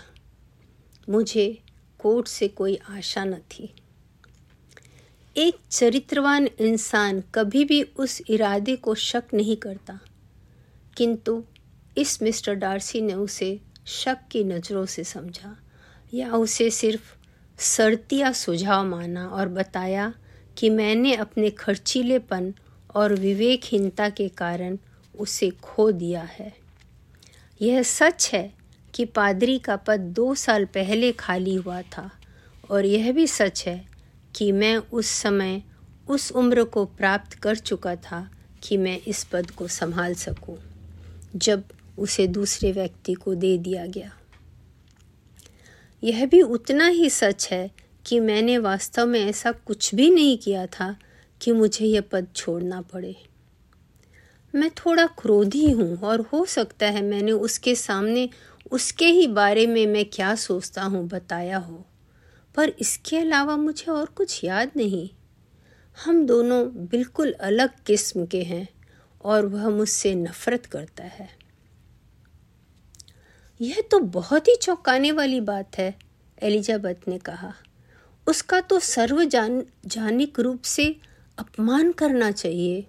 मुझे 1.08 1.46
कोर्ट 1.98 2.28
से 2.28 2.48
कोई 2.48 2.78
आशा 2.90 3.24
न 3.24 3.34
थी। 3.34 3.74
एक 5.36 5.58
चरित्रवान 5.70 6.48
इंसान 6.60 7.22
कभी 7.34 7.64
भी 7.64 7.82
उस 7.82 8.20
इरादे 8.28 8.76
को 8.76 8.94
शक 8.94 9.34
नहीं 9.34 9.56
करता, 9.56 9.98
किंतु 10.96 11.42
इस 11.98 12.22
मिस्टर 12.22 12.54
डार्सी 12.54 13.00
ने 13.00 13.14
उसे 13.14 13.60
शक 13.86 14.18
की 14.30 14.44
नज़रों 14.44 14.86
से 14.86 15.04
समझा 15.04 15.56
या 16.14 16.32
उसे 16.32 16.70
सिर्फ़ 16.70 17.14
सर्तिया 17.58 18.32
सुझाव 18.32 18.84
माना 18.86 19.28
और 19.28 19.48
बताया 19.48 20.12
कि 20.58 20.70
मैंने 20.70 21.14
अपने 21.14 21.50
खर्चीलेपन 21.50 22.54
और 22.94 23.14
विवेकहीनता 23.14 24.08
के 24.10 24.28
कारण 24.28 24.78
उसे 25.20 25.50
खो 25.50 25.90
दिया 25.92 26.22
है। 26.22 26.52
यह 27.60 27.82
सच 27.82 28.30
है 28.34 28.52
कि 28.94 29.04
पादरी 29.04 29.58
का 29.58 29.76
पद 29.76 30.00
दो 30.00 30.34
साल 30.34 30.64
पहले 30.64 31.12
खाली 31.12 31.54
हुआ 31.54 31.82
था 31.82 32.10
और 32.70 32.86
यह 32.86 33.12
भी 33.12 33.26
सच 33.26 33.64
है 33.66 33.84
कि 34.36 34.52
मैं 34.52 34.76
उस 34.76 35.06
समय 35.06 35.62
उस 36.08 36.32
उम्र 36.32 36.64
को 36.64 36.84
प्राप्त 36.84 37.34
कर 37.34 37.56
चुका 37.56 37.96
था 37.96 38.30
कि 38.62 38.76
मैं 38.76 38.98
इस 39.06 39.24
पद 39.24 39.50
को 39.50 39.68
संभाल 39.68 40.14
सकूँ, 40.14 40.56
जब 41.36 41.64
उसे 41.98 42.26
दूसरे 42.26 42.72
व्यक्ति 42.72 43.14
को 43.14 43.34
दे 43.34 43.58
दिया 43.58 43.86
गया। 43.86 44.10
यह 46.02 46.26
भी 46.26 46.42
उतना 46.42 46.86
ही 46.86 47.10
सच 47.10 47.48
है 47.52 47.70
कि 48.06 48.20
मैंने 48.20 48.58
वास्तव 48.58 49.06
में 49.06 49.20
ऐसा 49.20 49.52
कुछ 49.52 49.94
भी 49.94 50.10
नहीं 50.10 50.38
किया 50.38 50.66
था 50.66 50.96
कि 51.40 51.52
मुझे 51.52 51.86
यह 51.86 52.00
पद 52.00 52.26
छोड़ना 52.36 52.80
पड़े। 52.80 53.16
मैं 54.54 54.70
थोड़ा 54.70 55.06
क्रोधी 55.06 55.70
हूँ 55.70 56.00
और 56.00 56.20
हो 56.20 56.44
सकता 56.44 56.86
है 56.86 57.02
मैंने 57.02 57.32
उसके 57.32 57.74
सामने 57.74 58.30
उसके 58.70 59.06
ही 59.06 59.26
बारे 59.26 59.66
में 59.66 59.86
मैं 59.86 60.04
क्या 60.04 60.34
सोचता 60.34 60.82
हूँ 60.82 61.08
बताया 61.08 61.58
हो। 61.58 61.86
पर 62.54 62.68
इसके 62.68 63.18
अलावा 63.18 63.56
मुझे 63.56 63.92
और 63.92 64.06
कुछ 64.06 64.44
याद 64.44 64.70
नहीं। 64.76 65.10
हम 66.04 66.26
दोनों 66.26 66.86
बिल्कुल 66.86 67.32
अलग 67.32 67.70
किस्म 67.86 68.26
के 68.26 68.42
हैं 68.42 68.68
और 69.24 69.46
वह 69.46 69.68
मुझसे 69.68 70.14
नफरत 70.14 70.66
करता 70.66 71.04
है। 71.04 71.28
यह 73.60 73.82
तो 73.90 73.98
बहुत 73.98 74.48
ही 74.48 74.56
चौंकाने 74.56 75.12
वाली 75.12 75.40
बात 75.40 75.78
है, 75.78 75.98
एलिजाबेथ 76.42 77.08
ने 77.08 77.18
कहा। 77.18 77.54
उसका 78.28 78.60
तो 78.60 78.78
सर्वजान 78.78 79.64
जानिक 79.86 80.40
रूप 80.40 80.62
से 80.62 80.96
अपमान 81.38 81.92
करना 81.92 82.30
चाहिए। 82.30 82.86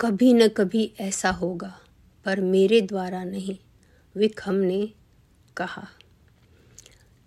कभी 0.00 0.32
न 0.32 0.46
कभी 0.48 0.84
ऐसा 1.00 1.30
होगा, 1.30 1.72
पर 2.26 2.40
मेरे 2.40 2.80
द्वारा 2.80 3.22
नहीं 3.24 3.56
विक्रम 4.14 4.54
ने 4.54 4.88
कहा। 5.56 5.86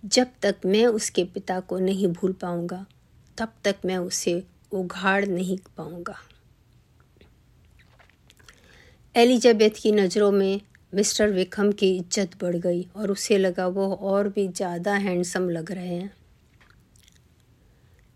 जब 0.03 0.27
तक 0.41 0.65
मैं 0.65 0.85
उसके 0.87 1.23
पिता 1.23 1.59
को 1.59 1.79
नहीं 1.79 2.07
भूल 2.07 2.33
पाऊँगा, 2.33 2.85
तब 3.37 3.53
तक 3.63 3.75
मैं 3.85 3.97
उसे 3.97 4.43
उघाड़ 4.71 5.25
नहीं 5.25 5.57
पाऊँगा। 5.77 6.15
एलिजाबेथ 9.15 9.81
की 9.81 9.91
नज़रों 9.91 10.31
में 10.31 10.61
मिस्टर 10.93 11.29
विक्रम 11.29 11.71
की 11.71 11.95
इज़्ज़त 11.97 12.37
बढ़ 12.41 12.55
गई 12.57 12.85
और 12.95 13.11
उसे 13.11 13.37
लगा 13.37 13.67
वो 13.67 13.93
और 13.93 14.29
भी 14.29 14.47
ज़्यादा 14.47 14.93
हैंडसम 14.97 15.49
लग 15.49 15.71
रहे 15.71 15.95
हैं। 15.95 16.13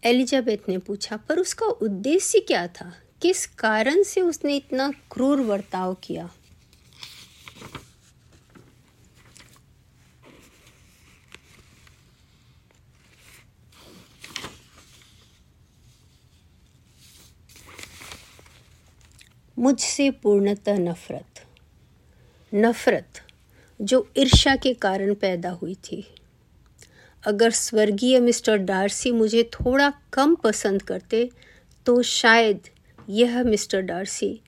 एलिजाबेथ 0.04 0.70
ने 0.70 0.78
पूछा, 0.78 1.18
पर 1.18 1.40
उसका 1.40 1.66
उद्देश्य 1.66 2.40
क्या 2.40 2.68
था? 2.68 2.94
किस 3.22 3.46
कारण 3.46 4.04
से 4.04 4.22
उसने 4.22 4.56
इतना 4.56 4.92
क्रूर 5.12 5.42
बर्ताव 5.42 5.94
किया? 5.94 6.30
मुझसे 19.60 20.10
पूर्णतः 20.10 20.78
नफरत। 20.78 21.46
नफरत 22.54 23.22
जो 23.82 24.12
ईर्ष्या 24.18 24.56
के 24.56 24.74
कारण 24.74 25.14
पैदा 25.14 25.50
हुई 25.52 25.76
थी। 25.76 26.16
अगर 27.24 27.52
स्वर्गीय 27.52 28.20
मिस्टर 28.20 28.58
डार्सी 28.58 29.12
मुझे 29.12 29.44
थोड़ा 29.54 29.92
कम 30.14 30.36
पसंद 30.36 30.82
करते 30.82 31.30
तो 31.86 32.02
शायद 32.02 32.60
यह 33.08 33.44
मिस्टर 33.44 33.82
डार्सी 33.82 34.40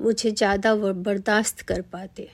मुझे 0.00 0.30
ज़्यादा 0.30 0.74
बर्दाश्त 0.74 1.60
कर 1.60 1.80
पाते। 1.82 2.28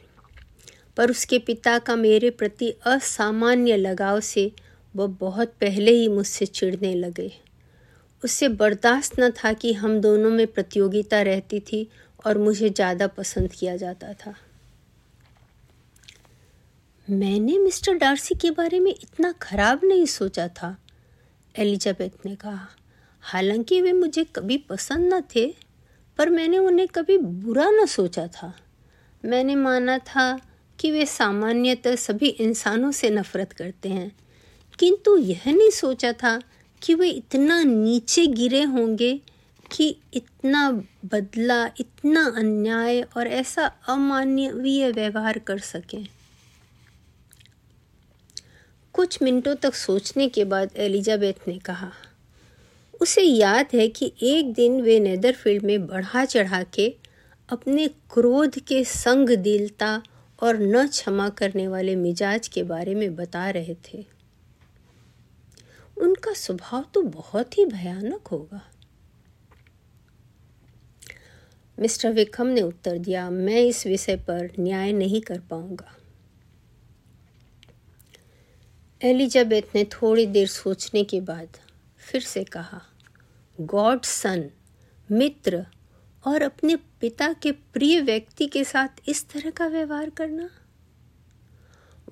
पर 0.97 1.11
उसके 1.11 1.38
पिता 1.38 1.78
का 1.78 1.97
मेरे 1.97 2.31
प्रति 2.33 2.71
असामान्य 2.87 3.76
लगाव 3.76 4.21
से 4.23 4.50
वह 4.95 5.07
बहुत 5.21 5.54
पहले 5.61 5.93
ही 5.93 6.09
मुझसे 6.09 6.47
चिढ़ने 6.47 6.95
लगे। 6.95 7.31
उससे 8.23 8.49
बर्दाश्त 8.50 9.19
न 9.21 9.31
था 9.35 9.52
कि 9.52 9.73
हम 9.73 10.00
दोनों 10.00 10.31
में 10.31 10.47
प्रतियोगिता 10.47 11.23
रहती 11.23 11.61
थी 11.62 11.87
और 12.26 12.38
मुझे 12.38 12.69
ज़्यादा 12.71 13.07
पसंद 13.09 13.52
किया 13.52 13.76
जाता 13.76 14.12
था। 14.14 14.35
मैंने 17.09 17.59
मिस्टर 17.59 17.95
डार्सी 17.95 18.35
के 18.35 18.50
बारे 18.52 18.81
में 18.81 18.90
इतना 18.93 19.33
खराब 19.43 19.81
नहीं 19.85 20.07
सोचा 20.07 20.47
था, 20.50 20.76
एलिजाबेथ 21.54 22.26
ने 22.26 22.35
कहा। 22.37 22.69
हालाँकि 23.25 23.81
वे 23.81 23.93
मुझे 23.93 24.25
कभी 24.25 24.57
पसंद 24.59 25.14
न 25.14 25.21
थे, 25.35 25.47
पर 26.19 26.31
मैंने 26.31 26.59
उन्हें 26.59 26.88
कभी 26.88 27.19
बुरा 27.19 27.71
न 27.71 27.87
सोचा 27.87 28.26
था। 28.26 28.52
मैंने 29.25 29.54
माना 29.54 29.99
था 29.99 30.40
कि 30.78 30.90
वे 30.90 31.07
सामान्यतः 31.07 31.97
सभी 31.97 32.28
इंसानों 32.28 32.90
से 32.93 33.11
नफरत 33.11 33.52
करते 33.52 33.88
हैं, 33.88 34.11
किंतु 34.78 35.17
यह 35.17 35.43
नहीं 35.47 35.71
सोचा 35.71 36.13
था 36.13 36.39
कि 36.82 36.95
वे 36.95 37.08
इतना 37.08 37.63
नीचे 37.63 38.26
गिरे 38.26 38.63
होंगे 38.63 39.21
कि 39.71 39.97
इतना 40.15 40.71
बदला, 41.04 41.65
इतना 41.80 42.25
अन्याय 42.37 43.00
और 43.17 43.26
ऐसा 43.26 43.67
अमानवीय 43.89 44.91
व्यवहार 44.91 45.39
कर 45.39 45.58
सकें। 45.58 46.06
कुछ 48.95 49.23
मिनटों 49.23 49.54
तक 49.54 49.75
सोचने 49.75 50.28
के 50.28 50.45
बाद 50.45 50.71
एलिजाबेथ 50.76 51.49
ने 51.49 51.58
कहा 51.58 51.93
उसे 53.04 53.23
याद 53.23 53.69
है 53.75 53.88
कि 53.88 54.12
एक 54.23 54.52
दिन 54.52 54.80
वे 54.82 55.00
नेदरफील्ड 55.00 55.62
में 55.62 55.86
बढ़ा 55.86 56.25
चढ़ा 56.25 56.62
के 56.62 56.97
अपने 57.49 57.88
क्रोध 57.88 58.58
के 58.58 58.84
संग 58.84 59.30
दिलता 59.30 60.02
और 60.43 60.58
न 60.58 60.86
क्षमा 60.88 61.28
करने 61.28 61.67
वाले 61.69 61.97
मिजाज 61.97 62.49
के 62.49 62.62
बारे 62.62 62.95
में 62.95 63.14
बता 63.17 63.50
रहे 63.50 63.75
थे। 63.75 64.04
उनका 65.99 66.32
स्वभाव 66.32 66.84
तो 66.95 67.02
बहुत 67.02 67.58
ही 67.58 67.67
भयानक 67.67 68.28
होगा। 68.28 68.60
मिस्टर 71.78 72.12
विक्रम 72.12 72.47
ने 72.47 72.62
उत्तर 72.62 72.99
दिया, 72.99 73.30
मैं 73.30 73.60
इस 73.60 73.86
विषय 73.86 74.17
पर 74.17 74.50
न्याय 74.60 74.93
नहीं 74.93 75.21
कर 75.21 75.40
पाऊँगा। 75.40 75.97
एलिजाबेथ 79.00 79.75
ने 79.75 79.84
थोड़ी 79.84 80.26
देर 80.26 80.47
सोचने 80.47 81.04
के 81.04 81.21
बाद 81.21 81.49
फिर 81.99 82.21
से 82.21 82.45
कहा 82.45 82.82
गॉड 83.60 84.02
सन, 84.02 84.50
मित्र 85.12 85.67
और 86.26 86.43
अपने 86.43 86.76
पिता 86.76 87.32
के 87.32 87.52
प्रिय 87.52 88.00
व्यक्ति 88.00 88.47
के 88.47 88.64
साथ 88.64 88.88
इस 89.08 89.28
तरह 89.28 89.50
का 89.50 89.67
व्यवहार 89.67 90.10
करना। 90.10 90.50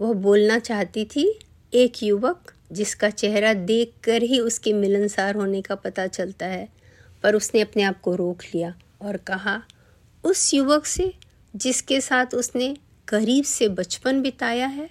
वह 0.01 0.13
बोलना 0.13 0.59
चाहती 0.59 1.05
थी, 1.05 1.39
एक 1.75 2.03
युवक 2.03 2.55
जिसका 2.73 3.11
चेहरा 3.11 3.55
देखकर 3.55 4.23
ही 4.23 4.39
उसके 4.39 4.73
मिलनसार 4.73 5.35
होने 5.35 5.63
का 5.63 5.75
पता 5.75 6.07
चलता 6.07 6.47
है, 6.47 6.69
पर 7.23 7.35
उसने 7.35 7.61
अपने 7.61 7.83
आप 7.83 8.01
को 8.01 8.15
रोक 8.15 8.43
लिया 8.55 8.79
और 9.03 9.17
कहा, 9.17 9.63
उस 10.25 10.55
युवक 10.55 10.87
से 10.87 11.15
जिसके 11.57 12.01
साथ 12.01 12.27
उसने 12.35 12.77
करीब 13.09 13.45
से 13.45 13.69
बचपन 13.69 14.23
बिताया 14.23 14.67
है? 14.67 14.91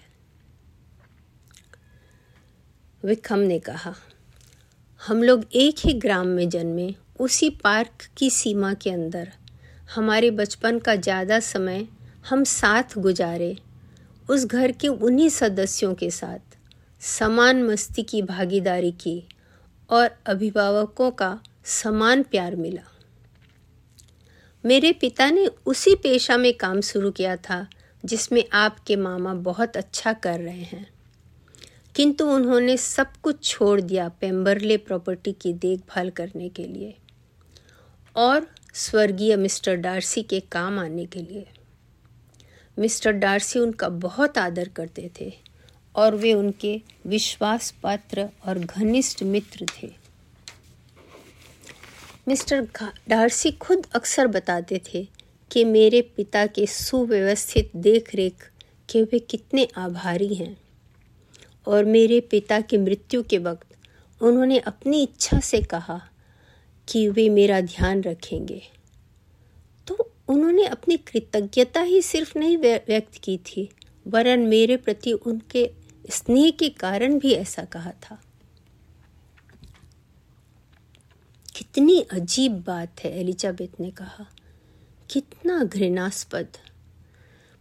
विक्रम 3.06 3.40
ने 3.40 3.60
कहा 3.60 3.96
हम 5.08 5.24
लोग 5.24 5.46
एक 5.54 5.76
ही 5.80 5.94
ग्राम 5.94 6.28
में 6.28 6.50
जन्मे, 6.50 6.96
उसी 7.20 7.50
पार्क 7.50 8.06
की 8.18 8.30
सीमा 8.30 8.74
के 8.74 8.90
अंदर। 8.90 9.32
हमारे 9.96 10.32
बचपन 10.32 10.80
का 10.80 10.96
ज़्यादा 10.96 11.40
समय 11.40 11.88
हम 12.30 12.44
साथ 12.44 12.84
गुजारे, 12.98 13.58
उस 14.30 14.46
घर 14.46 14.72
के 14.72 14.88
उन्हीं 14.88 15.30
सदस्यों 15.30 15.94
के 15.94 16.12
साथ। 16.12 16.58
समान 17.02 17.64
मस्ती 17.64 18.04
की 18.04 18.22
भागीदारी 18.22 18.92
की 18.92 19.28
और 19.90 20.10
अभिभावकों 20.26 21.12
का 21.12 21.40
समान 21.66 22.24
प्यार 22.24 22.56
मिला। 22.56 22.84
मेरे 24.66 24.92
पिता 24.92 25.30
ने 25.30 25.48
उसी 25.66 25.96
पेशा 25.96 26.38
में 26.38 26.54
काम 26.54 26.82
शुरू 26.82 27.12
किया 27.12 27.36
था 27.36 27.68
जिसमें 28.06 28.44
आपके 28.54 28.96
मामा 28.96 29.34
बहुत 29.34 29.78
अच्छा 29.78 30.14
कर 30.14 30.40
रहे 30.40 30.62
हैं। 30.62 30.91
किंतु 31.96 32.26
उन्होंने 32.26 32.78
सब 32.78 33.08
कुछ 33.24 33.44
छोड़ 33.44 33.82
दिया 33.82 34.10
पेम्बरले 34.10 34.78
प्रॉपर्टी 34.78 35.32
की 35.32 35.54
देखभाल 35.54 36.10
करने 36.10 36.50
के 36.50 36.64
लिए 36.64 36.96
और 38.16 38.48
स्वर्गीय 38.74 39.36
मिस्टर 39.36 39.76
डार्सी 39.76 40.24
के 40.24 40.40
काम 40.40 40.80
आने 40.80 41.06
के 41.06 41.20
लिए। 41.20 41.48
मिस्टर 42.80 43.12
डार्सी 43.12 43.60
उनका 43.60 43.90
बहुत 43.90 44.38
आदर 44.38 44.68
करते 44.68 45.12
थे 45.22 45.34
और 45.96 46.16
वे 46.16 46.34
उनके 46.34 46.82
विश्वास 47.08 47.72
पात्र 47.72 48.30
और 48.48 48.60
घनिष्ठ 48.60 49.24
मित्र 49.24 49.66
थे। 49.66 49.92
मिस्टर 52.28 52.62
डार्सी 53.10 53.52
खुद 53.52 53.88
अक्सर 53.96 54.28
बताते 54.28 54.82
थे 54.94 55.08
कि 55.52 55.66
मेरे 55.66 56.02
पिता 56.02 56.46
के 56.46 56.66
सुव्यवस्थित 56.66 57.72
देख 57.76 58.16
रेख 58.16 58.52
के 58.90 59.04
वे 59.04 59.20
कितने 59.20 59.68
आभारी 59.78 60.34
हैं। 60.36 60.61
और 61.68 61.86
मेरे 61.86 62.20
पिता 62.20 62.62
की 62.62 62.78
मृत्यु 62.78 63.24
के 63.24 63.38
वक्त 63.38 63.68
उन्होंने 64.22 64.60
अपनी 64.60 65.04
इच्छा 65.04 65.40
से 65.40 65.62
कहा 65.62 66.02
कि 66.90 67.10
वे 67.10 67.30
मेरा 67.30 67.62
ध्यान 67.62 68.02
रखेंगे। 68.02 68.62
तो 69.88 70.14
उन्होंने 70.28 70.66
अपनी 70.66 70.98
कृतज्ञता 70.98 71.82
ही 71.82 72.02
सिर्फ़ 72.02 72.40
नहीं 72.40 72.58
व्यक्त 72.58 73.18
की 73.24 73.38
थी, 73.38 73.70
वरन 74.08 74.40
मेरे 74.40 74.78
प्रति 74.78 75.14
उनके 75.14 75.72
स्नेह 76.10 76.52
के 76.52 76.70
कारण 76.70 77.20
भी 77.20 77.34
ऐसा 77.34 77.64
कहा 77.64 77.92
था। 77.92 78.22
कितनी 81.56 82.02
अजीब 82.02 82.64
बात 82.68 83.04
है, 83.04 83.20
एलिजाबेथ 83.20 83.80
ने 83.80 83.92
कहा। 83.92 84.28
कितना 85.10 85.64
घृणास्पद। 85.64 86.48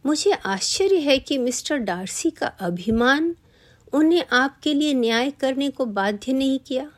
मुझे 0.07 0.33
आश्चर्य 0.33 0.97
है 0.97 1.19
कि 1.19 1.39
मिस्टर 1.39 1.77
डार्सी 1.77 2.31
का 2.31 2.47
अभिमान 2.47 3.37
उन्हें 3.93 4.25
आपके 4.33 4.75
लिए 4.75 4.95
न्याय 4.95 5.31
करने 5.31 5.71
को 5.71 5.85
बाध्य 5.85 6.33
नहीं 6.33 6.59
किया। 6.59 6.91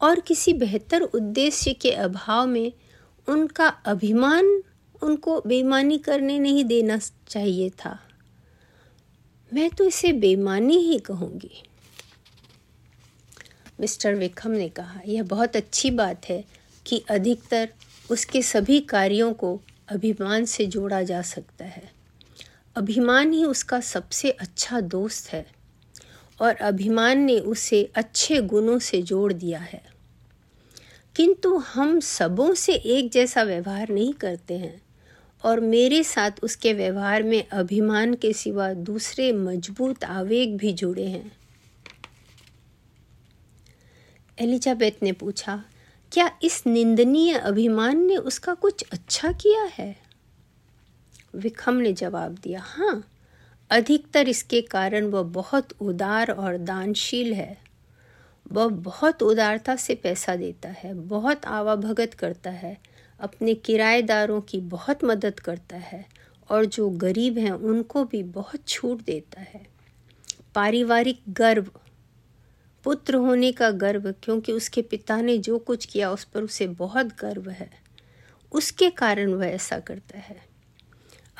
और 0.00 0.20
किसी 0.20 0.52
बेहतर 0.52 1.02
उद्देश्य 1.02 1.72
के 1.72 1.90
अभाव 1.90 2.46
में 2.46 2.72
उनका 3.28 3.68
अभिमान 3.68 4.62
उनको 5.02 5.42
बेईमानी 5.46 5.98
करने 5.98 6.38
नहीं 6.38 6.64
देना 6.64 6.98
चाहिए 7.28 7.70
था। 7.70 7.98
मैं 9.54 9.70
तो 9.70 9.84
इसे 9.84 10.12
बेईमानी 10.12 10.76
ही 10.76 10.98
कहूँगी। 10.98 11.62
मिस्टर 13.80 14.14
विक्रम 14.14 14.52
ने 14.52 14.68
कहा, 14.68 15.00
यह 15.06 15.22
बहुत 15.22 15.56
अच्छी 15.56 15.90
बात 15.90 16.28
है 16.28 16.44
कि 16.86 17.04
अधिकतर 17.10 17.68
उसके 18.10 18.42
सभी 18.42 18.80
कार्यों 18.80 19.32
को 19.32 19.60
अभिमान 19.88 20.44
से 20.44 20.66
जोड़ा 20.66 21.02
जा 21.02 21.22
सकता 21.22 21.64
है। 21.64 21.92
अभिमान 22.76 23.32
ही 23.32 23.44
उसका 23.44 23.80
सबसे 23.80 24.30
अच्छा 24.30 24.80
दोस्त 24.80 25.32
है। 25.32 25.61
और 26.40 26.54
अभिमान 26.54 27.18
ने 27.18 27.38
उसे 27.38 27.90
अच्छे 27.94 28.42
गुणों 28.42 28.78
से 28.78 29.02
जोड़ 29.02 29.32
दिया 29.32 29.58
है। 29.58 29.82
किंतु 31.16 31.56
हम 31.56 32.00
सबों 32.00 32.54
से 32.54 32.72
एक 32.72 33.10
जैसा 33.10 33.42
व्यवहार 33.42 33.88
नहीं 33.88 34.12
करते 34.12 34.58
हैं 34.58 34.82
और 35.44 35.60
मेरे 35.60 36.04
साथ 36.04 36.30
उसके 36.42 36.72
व्यवहार 36.72 37.22
में 37.22 37.48
अभिमान 37.48 38.14
के 38.14 38.32
सिवा 38.32 38.72
दूसरे 38.72 39.32
मज़बूत 39.32 40.04
आवेग 40.04 40.56
भी 40.56 40.72
जुड़े 40.72 41.06
हैं। 41.06 41.32
एलिजाबेथ 44.38 45.02
ने 45.02 45.12
पूछा, 45.12 45.64
क्या 46.12 46.38
इस 46.42 46.66
निंदनीय 46.66 47.34
अभिमान 47.34 47.98
ने 47.98 48.16
उसका 48.16 48.54
कुछ 48.54 48.84
अच्छा 48.92 49.32
किया 49.32 49.62
है? 49.62 49.96
विखम 51.34 51.74
ने 51.74 51.92
जवाब 51.92 52.32
दिया 52.42 52.60
हाँ 52.60 53.11
अधिकतर 53.72 54.28
इसके 54.28 54.60
कारण 54.60 55.04
वह 55.04 55.22
बहुत 55.22 55.68
उदार 55.80 56.30
और 56.30 56.56
दानशील 56.56 57.34
है। 57.34 57.58
वह 58.52 58.68
बहुत 58.68 59.22
उदारता 59.22 59.76
से 59.76 59.94
पैसा 59.94 60.36
देता 60.36 60.68
है, 60.68 60.94
बहुत 60.94 61.44
आवाभगत 61.44 62.14
करता 62.14 62.50
है, 62.50 62.78
अपने 63.20 63.54
किराएदारों 63.54 64.40
की 64.40 64.58
बहुत 64.58 65.04
मदद 65.04 65.40
करता 65.40 65.76
है 65.76 66.06
और 66.50 66.64
जो 66.64 66.90
गरीब 66.90 67.38
हैं, 67.38 67.52
उनको 67.52 68.04
भी 68.04 68.22
बहुत 68.22 68.68
छूट 68.68 69.04
देता 69.04 69.40
है। 69.40 69.66
पारिवारिक 70.54 71.20
गर्व, 71.28 71.66
पुत्र 72.84 73.14
होने 73.14 73.52
का 73.52 73.70
गर्व, 73.70 74.14
क्योंकि 74.22 74.52
उसके 74.52 74.82
पिता 74.82 75.20
ने 75.20 75.38
जो 75.38 75.58
कुछ 75.58 75.86
किया, 75.86 76.10
उस 76.10 76.24
पर 76.24 76.42
उसे 76.42 76.66
बहुत 76.66 77.06
गर्व 77.06 77.50
है। 77.50 77.70
उसके 78.52 78.90
कारण 78.90 79.34
वह 79.34 79.46
ऐसा 79.46 79.78
करता 79.78 80.18
है। 80.18 80.51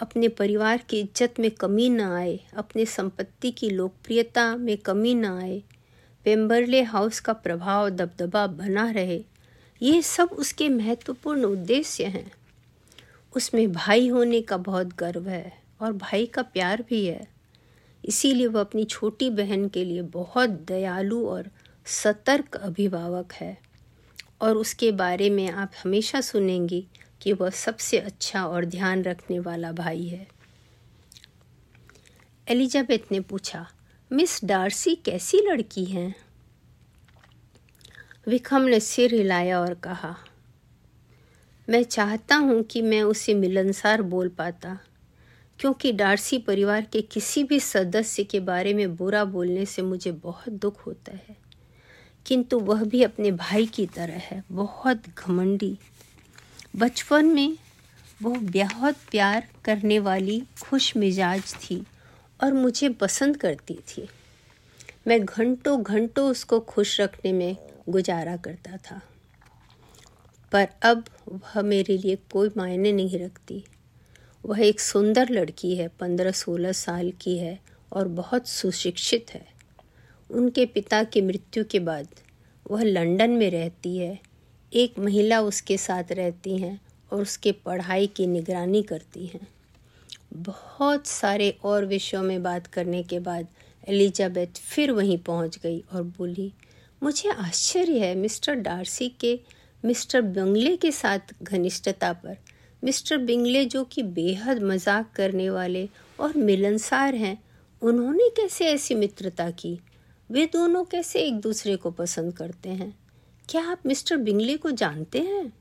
अपने 0.03 0.29
परिवार 0.29 0.85
की 0.91 1.01
इज़्ज़त 1.01 1.41
में 1.41 1.51
कमी 1.51 1.89
न 1.89 2.01
आए, 2.01 2.39
अपने 2.57 2.85
संपत्ति 2.87 3.51
की 3.51 3.71
लोकप्रियता 3.71 4.57
में 4.57 4.77
कमी 4.77 5.15
न 5.15 5.25
आए 5.25 5.63
पेम्बरले 6.27 6.83
हाउस 6.83 7.21
का 7.21 7.33
प्रभाव 7.33 7.89
दबदबा 7.91 8.47
बना 8.47 8.91
रहे। 8.91 9.25
ये 9.81 10.03
सब 10.03 10.29
उसके 10.29 10.69
महत्वपूर्ण 10.69 11.45
उद्देश्य 11.45 12.05
हैं। 12.05 12.31
उसमें 13.37 13.73
भाई 13.73 14.09
होने 14.09 14.41
का 14.41 14.57
बहुत 14.57 14.95
गर्व 14.99 15.29
है 15.29 15.53
और 15.81 15.93
भाई 15.93 16.27
का 16.27 16.43
प्यार 16.43 16.85
भी 16.89 17.05
है। 17.07 17.27
इसीलिए 18.05 18.47
वह 18.47 18.61
अपनी 18.61 18.85
छोटी 18.85 19.31
बहन 19.31 19.69
के 19.69 19.85
लिए 19.85 20.03
बहुत 20.03 20.51
दयालु 20.69 21.27
और 21.27 21.51
सतर्क 21.87 22.57
अभिभावक 22.57 23.33
है। 23.33 23.57
और 24.41 24.57
उसके 24.57 24.93
बारे 24.93 25.31
में 25.31 25.49
आप 25.51 25.73
हमेशा 25.85 26.21
सुनेंगी 26.21 26.87
कि 27.23 27.33
वह 27.33 27.51
सबसे 27.51 27.99
अच्छा 27.99 28.47
और 28.47 28.65
ध्यान 28.65 29.03
रखने 29.03 29.39
वाला 29.39 29.73
भाई 29.73 30.07
है। 30.07 30.27
एलिजाबेथ 32.49 33.13
ने 33.13 33.21
पूछा, 33.21 33.67
मिस 34.13 34.45
डार्सी 34.45 34.95
कैसी 34.95 35.39
लड़की 35.39 35.85
हैं? 35.85 36.15
विक्रम 38.27 38.63
ने 38.63 38.81
सिर 38.81 39.15
हिलाया 39.15 39.61
और 39.61 39.75
कहा, 39.75 40.17
मैं 41.69 41.83
चाहता 41.83 42.37
हूँ 42.37 42.63
कि 42.63 42.83
मैं 42.83 43.03
उसे 43.03 43.35
मिलनसार 43.35 44.03
बोल 44.03 44.29
पाता, 44.29 44.79
क्योंकि 45.59 45.93
डार्सी 45.93 46.39
परिवार 46.39 46.83
के 46.83 47.03
किसी 47.03 47.45
भी 47.45 47.61
सदस्य 47.61 48.25
के 48.25 48.41
बारे 48.41 48.75
में 48.75 48.97
बुरा 48.97 49.25
बोलने 49.25 49.67
से 49.67 49.83
मुझे 49.83 50.13
बहुत 50.13 50.49
दुख 50.49 50.87
होता 50.87 51.13
है। 51.13 51.37
किंतु 52.27 52.59
वह 52.61 52.85
भी 52.85 53.03
अपने 53.03 53.31
भाई 53.33 53.67
की 53.67 53.87
तरह 53.87 54.19
है, 54.19 54.45
बहुत 54.53 55.03
घमंडी 55.19 55.79
बचपन 56.77 57.27
में 57.27 57.57
वो 58.23 58.31
बहुत 58.31 58.97
प्यार 59.11 59.49
करने 59.65 59.99
वाली 59.99 60.43
खुश 60.63 60.97
मिजाज 60.97 61.55
थी 61.55 61.85
और 62.43 62.53
मुझे 62.53 62.89
पसंद 62.89 63.37
करती 63.37 63.75
थी। 63.75 64.09
मैं 65.07 65.25
घंटों 65.25 65.83
घंटों 65.83 66.31
उसको 66.31 66.61
खुश 66.61 67.01
रखने 67.01 67.33
में 67.33 67.57
गुजारा 67.89 68.37
करता 68.37 68.77
था। 68.77 69.01
पर 70.53 70.69
अब 70.83 71.05
वह 71.29 71.63
मेरे 71.63 71.99
लिए 71.99 72.17
कोई 72.17 72.51
मायने 72.57 72.93
नहीं 72.93 73.19
रखती। 73.19 73.65
वह 74.45 74.61
एक 74.61 74.81
सुंदर 74.81 75.29
लड़की 75.29 75.77
है, 75.77 75.89
पंद्रह 75.89 76.33
सोलह 76.33 76.73
साल 76.73 77.13
की 77.21 77.39
है 77.39 77.59
और 77.93 78.09
बहुत 78.09 78.49
सुशिक्षित 78.49 79.27
है। 79.31 79.47
उनके 80.31 80.67
पिता 80.67 81.05
की 81.05 81.21
मृत्यु 81.21 81.65
के 81.65 81.79
बाद 81.79 82.09
वह 82.71 82.83
लंदन 82.83 83.31
में 83.31 83.51
रहती 83.51 83.99
है 83.99 84.32
एक 84.73 84.99
महिला 84.99 85.41
उसके 85.41 85.77
साथ 85.77 86.13
रहती 86.13 86.57
हैं 86.59 86.81
और 87.13 87.23
उसके 87.23 87.53
पढ़ाई 87.53 88.07
की 88.07 88.27
निगरानी 88.27 88.83
करती 88.83 89.27
हैं। 89.27 89.49
बहुत 90.33 91.07
सारे 91.07 91.59
और 91.65 91.87
विषयों 91.87 92.23
में 92.23 92.43
बात 92.43 92.67
करने 92.67 93.03
के 93.03 93.19
बाद 93.19 93.47
एलिजाबेथ 93.89 94.47
फिर 94.47 94.91
वहीं 94.91 95.19
पहुँच 95.19 95.59
गई 95.59 95.85
और 95.93 96.03
बोली, 96.03 96.53
मुझे 97.03 97.31
आश्चर्य 97.31 97.99
है 97.99 98.15
मिस्टर 98.15 98.55
डार्सी 98.55 99.09
के, 99.09 99.41
मिस्टर 99.85 100.23
बिंगले 100.23 100.77
के 100.77 100.93
साथ 100.93 101.19
घनिष्ठता 101.43 102.13
पर। 102.13 102.37
मिस्टर 102.85 103.19
बिंगले 103.19 103.65
जो 103.65 103.85
कि 103.85 104.03
बेहद 104.03 104.63
मज़ाक 104.63 105.13
करने 105.15 105.51
वाले 105.51 105.89
और 106.21 106.37
मिलनसार 106.37 107.15
हैं, 107.15 107.43
उन्होंने 107.83 108.29
कैसे 108.29 108.67
ऐसी 108.67 108.95
मित्रता 108.95 109.51
की? 109.51 109.81
वे 110.31 110.47
दोनों 110.47 110.85
कैसे 110.85 111.19
एक 111.19 111.41
दूसरे 111.41 111.77
को 111.77 111.91
पसंद 111.91 112.33
करते 112.37 112.69
हैं? 112.69 113.02
क्या 113.53 113.65
आप 113.65 113.81
मिस्टर 113.87 114.17
बिंगले 114.17 114.57
को 114.57 114.71
जानते 114.71 115.21
हैं? 115.21 115.53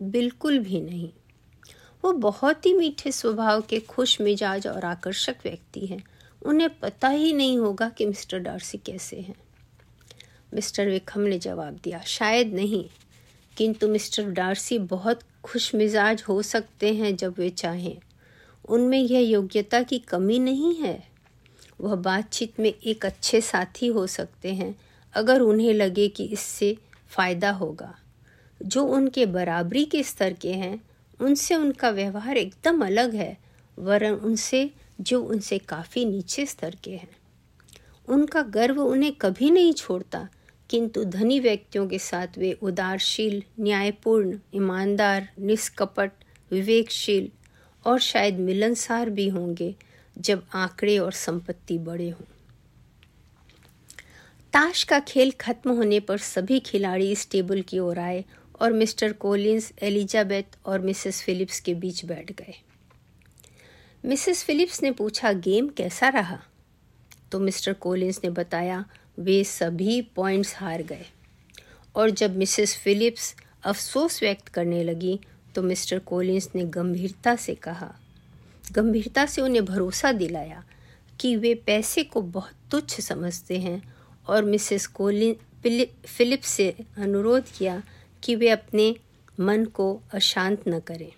बिल्कुल 0.00 0.58
भी 0.58 0.80
नहीं। 0.80 1.10
वो 2.04 2.12
बहुत 2.12 2.66
ही 2.66 2.74
मीठे 2.74 3.12
स्वभाव 3.12 3.60
के 3.60 3.80
खुश 3.80 4.20
मिजाज 4.20 4.66
और 4.66 4.84
आकर्षक 4.84 5.36
व्यक्ति 5.44 5.86
हैं। 5.86 6.04
उन्हें 6.46 6.78
पता 6.78 7.08
ही 7.08 7.32
नहीं 7.32 7.58
होगा 7.58 7.88
कि 7.88 8.06
मिस्टर 8.06 8.38
डार्सी 8.38 8.78
कैसे 8.78 9.20
हैं। 9.20 9.34
मिस्टर 10.54 10.88
विक्रम 10.88 11.22
ने 11.22 11.38
जवाब 11.38 11.80
दिया, 11.84 12.00
शायद 12.00 12.54
नहीं, 12.54 12.84
किंतु 13.56 13.88
मिस्टर 13.88 14.30
डार्सी 14.30 14.78
बहुत 14.78 15.20
खुश 15.44 15.74
मिजाज 15.74 16.24
हो 16.28 16.42
सकते 16.42 16.94
हैं 16.94 17.16
जब 17.16 17.34
वे 17.38 17.50
चाहें। 17.50 17.98
उनमें 18.68 18.98
यह 18.98 19.20
योग्यता 19.20 19.82
की 19.82 19.98
कमी 19.98 20.38
नहीं 20.38 20.74
है। 20.74 21.08
वह 21.80 21.94
बातचीत 21.94 22.60
में 22.60 22.74
एक 22.84 23.06
अच्छे 23.06 23.40
साथी 23.40 23.86
हो 23.86 24.06
सकते 24.06 24.54
हैं, 24.54 24.80
अगर 25.14 25.40
उन्हें 25.40 25.74
लगे 25.74 26.08
कि 26.08 26.24
इससे 26.24 26.76
फ़ायदा 27.10 27.50
होगा। 27.50 27.94
जो 28.62 28.84
उनके 28.84 29.26
बराबरी 29.26 29.84
के 29.84 30.02
स्तर 30.02 30.32
के 30.32 30.52
हैं, 30.52 30.84
उनसे 31.20 31.54
उनका 31.54 31.90
व्यवहार 31.90 32.36
एकदम 32.36 32.86
अलग 32.86 33.14
है, 33.14 33.38
वरन 33.78 34.14
उनसे, 34.14 34.70
जो 35.00 35.22
उनसे 35.22 35.58
काफ़ी 35.58 36.04
नीचे 36.04 36.46
स्तर 36.46 36.76
के 36.84 36.90
हैं। 36.90 37.10
उनका 38.08 38.42
गर्व 38.42 38.80
उन्हें 38.80 39.12
कभी 39.12 39.50
नहीं 39.50 39.72
छोड़ता, 39.72 40.28
किंतु 40.70 41.04
धनी 41.04 41.40
व्यक्तियों 41.40 41.88
के 41.88 41.98
साथ 41.98 42.26
वे 42.38 42.52
उदारशील, 42.52 43.42
न्यायपूर्ण, 43.60 44.38
ईमानदार, 44.54 45.28
निष्कपट, 45.38 46.10
विवेकशील 46.50 47.30
और 47.86 48.00
शायद 48.00 48.38
मिलनसार 48.38 49.10
भी 49.10 49.28
होंगे, 49.28 49.74
जब 50.18 50.46
आंकड़े 50.54 50.98
और 50.98 51.12
संपत्ति 51.12 51.78
बड़े 51.78 52.10
हों। 52.10 52.24
ताश 54.52 54.82
का 54.84 54.98
खेल 55.00 55.30
खत्म 55.30 55.70
होने 55.70 55.98
पर 56.00 56.18
सभी 56.18 56.58
खिलाड़ी 56.60 57.10
इस 57.10 57.30
टेबल 57.30 57.60
की 57.62 57.78
ओर 57.78 57.98
आए 57.98 58.24
और 58.60 58.72
मिस्टर 58.72 59.12
कोलिंस 59.12 59.72
एलिजाबेथ 59.82 60.56
और 60.66 60.80
मिसेस 60.80 61.22
फिलिप्स 61.22 61.60
के 61.60 61.74
बीच 61.74 62.04
बैठ 62.04 62.32
गए। 62.32 62.54
मिसेस 64.04 64.42
फिलिप्स 64.44 64.82
ने 64.82 64.90
पूछा, 64.90 65.32
गेम 65.32 65.68
कैसा 65.68 66.08
रहा? 66.08 66.38
तो 67.32 67.40
मिस्टर 67.40 67.72
कोलिंस 67.72 68.20
ने 68.24 68.30
बताया, 68.30 68.84
वे 69.18 69.42
सभी 69.44 70.00
पॉइंट्स 70.16 70.54
हार 70.56 70.82
गए। 70.82 71.06
और 71.96 72.10
जब 72.10 72.36
मिसेस 72.36 72.76
फिलिप्स 72.76 73.34
अफसोस 73.64 74.20
व्यक्त 74.22 74.48
करने 74.48 74.82
लगी 74.84 75.18
तो 75.54 75.62
मिस्टर 75.62 75.98
कोलिंस 75.98 76.50
ने 76.54 76.64
गंभीरता 76.64 77.36
से 77.36 77.54
कहा, 77.54 77.94
गंभीरता 78.72 79.26
से 79.26 79.42
उन्हें 79.42 79.64
भरोसा 79.64 80.12
दिलाया 80.12 80.64
कि 81.20 81.34
वे 81.36 81.54
पैसे 81.66 82.04
को 82.04 82.20
बहुत 82.22 82.52
तुच्छ 82.70 83.00
समझते 83.00 83.58
हैं 83.58 83.82
और 84.30 84.44
मिसेस 84.44 84.86
कोलिन 84.86 85.36
फिलिप 86.06 86.42
से 86.42 86.68
अनुरोध 86.98 87.50
किया 87.58 87.82
कि 88.22 88.34
वे 88.36 88.48
अपने 88.48 88.94
मन 89.40 89.64
को 89.74 89.88
अशांत 90.14 90.68
न 90.68 90.78
करें। 90.80 91.10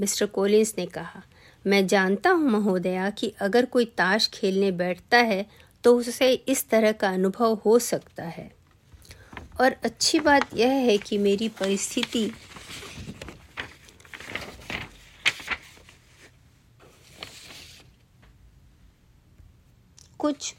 मिस्टर 0.00 0.26
कोलिंस 0.26 0.74
ने 0.78 0.86
कहा, 0.86 1.22
मैं 1.64 1.86
जानता 1.86 2.30
हूँ 2.30 2.50
महोदया 2.50 3.08
कि 3.10 3.32
अगर 3.40 3.64
कोई 3.66 3.84
ताश 3.98 4.28
खेलने 4.34 4.70
बैठता 4.72 5.18
है 5.24 5.44
तो 5.84 5.96
उसे 5.98 6.32
इस 6.32 6.68
तरह 6.68 6.92
का 6.92 7.08
अनुभव 7.10 7.54
हो 7.64 7.78
सकता 7.78 8.24
है। 8.26 8.50
और 9.60 9.76
अच्छी 9.84 10.20
बात 10.20 10.54
यह 10.54 10.72
है 10.82 10.96
कि 10.98 11.18
मेरी 11.18 11.48
परिस्थिति 11.60 12.30
कुछ 20.18 20.54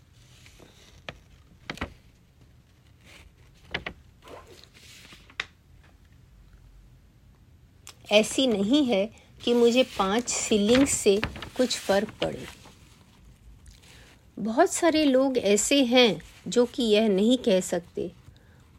ऐसी 8.11 8.47
नहीं 8.47 8.83
है 8.85 9.05
कि 9.43 9.53
मुझे 9.53 9.83
पाँच 9.97 10.29
सीलिंग्स 10.29 10.91
से 10.91 11.19
कुछ 11.57 11.77
फ़र्क 11.77 12.09
पड़े। 12.21 12.45
बहुत 14.37 14.73
सारे 14.73 15.03
लोग 15.05 15.37
ऐसे 15.37 15.83
हैं 15.83 16.21
जो 16.47 16.65
कि 16.65 16.83
यह 16.83 17.07
नहीं 17.09 17.37
कह 17.37 17.59
सकते। 17.59 18.11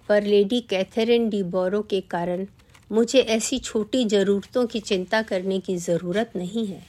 पर 0.09 0.23
लेडी 0.23 0.61
कैथरीन 0.61 1.29
डी 1.29 1.43
बोरो 1.43 1.83
के 1.83 2.01
कारण 2.01 2.47
मुझे 2.93 3.21
ऐसी 3.21 3.59
छोटी 3.59 4.05
ज़रूरतों 4.05 4.67
की 4.67 4.81
चिंता 4.81 5.23
करने 5.23 5.59
की 5.61 5.77
ज़रूरत 5.77 6.33
नहीं 6.37 6.67
है। 6.67 6.83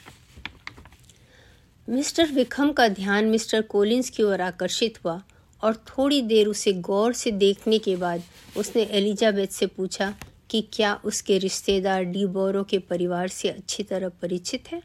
मिस्टर 1.87 2.31
विक्रम 2.31 2.71
का 2.71 2.87
ध्यान 2.87 3.25
मिस्टर 3.25 3.61
कोलिंस 3.61 4.09
की 4.09 4.23
ओर 4.23 4.41
आकर्षित 4.41 4.99
हुआ 5.05 5.21
और 5.63 5.75
थोड़ी 5.87 6.21
देर 6.21 6.47
उसे 6.47 6.73
गौर 6.73 7.13
से 7.13 7.31
देखने 7.31 7.79
के 7.79 7.95
बाद 7.95 8.23
उसने 8.57 8.81
एलिजाबेथ 8.81 9.47
से 9.47 9.65
पूछा 9.67 10.13
कि 10.49 10.61
क्या 10.73 10.93
उसके 11.05 11.37
रिश्तेदार 11.37 12.03
डी 12.03 12.25
बोरो 12.27 12.63
के 12.63 12.79
परिवार 12.79 13.27
से 13.27 13.49
अच्छी 13.49 13.83
तरह 13.83 14.09
परिचित 14.21 14.71
है? 14.71 14.81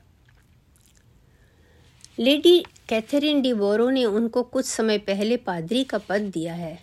लेडी 2.18 2.58
कैथरीन 2.88 3.40
डी 3.42 3.52
बोरो 3.52 3.88
ने 3.90 4.04
उनको 4.04 4.42
कुछ 4.42 4.66
समय 4.66 4.98
पहले 4.98 5.36
पादरी 5.36 5.84
का 5.84 5.98
पद 5.98 6.30
दिया 6.34 6.54
है। 6.54 6.78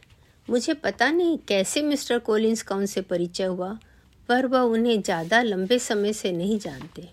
मुझे 0.47 0.73
पता 0.73 1.09
नहीं 1.11 1.37
कैसे 1.47 1.81
मिस्टर 1.81 2.19
कोलिंस 2.19 2.61
का 2.61 2.75
उनसे 2.75 3.01
परिचय 3.01 3.43
हुआ, 3.43 3.77
पर 4.29 4.45
वह 4.45 4.59
उन्हें 4.59 5.01
ज़्यादा 5.01 5.41
लंबे 5.41 5.79
समय 5.79 6.13
से 6.13 6.31
नहीं 6.31 6.59
जानते। 6.59 7.07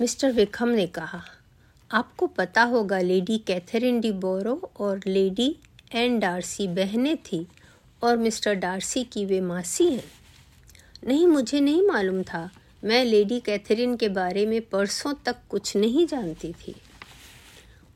मिस्टर 0.00 0.32
विक्रम 0.32 0.68
ने 0.68 0.86
कहा, 0.86 1.22
आपको 1.90 2.26
पता 2.26 2.62
होगा 2.62 2.98
लेडी 3.00 3.38
कैथरीन 3.38 4.00
डी 4.00 4.12
बोरो 4.12 4.70
और 4.80 5.00
लेडी 5.06 5.54
एन 5.94 6.18
डार्सी 6.18 6.66
बहनें 6.68 7.16
थी। 7.16 7.46
और 8.02 8.16
मिस्टर 8.16 8.54
डार्सी 8.54 9.04
की 9.04 9.24
वे 9.24 9.40
मासी 9.40 9.86
हैं। 9.86 10.04
नहीं, 11.06 11.26
मुझे 11.26 11.60
नहीं 11.60 11.82
मालूम 11.82 12.22
था। 12.22 12.50
मैं 12.84 13.04
लेडी 13.04 13.40
कैथरीन 13.40 13.96
के 13.96 14.08
बारे 14.08 14.46
में 14.46 14.60
परसों 14.60 15.14
तक 15.14 15.36
कुछ 15.48 15.76
नहीं 15.76 16.06
जानती 16.06 16.52
थी। 16.52 16.74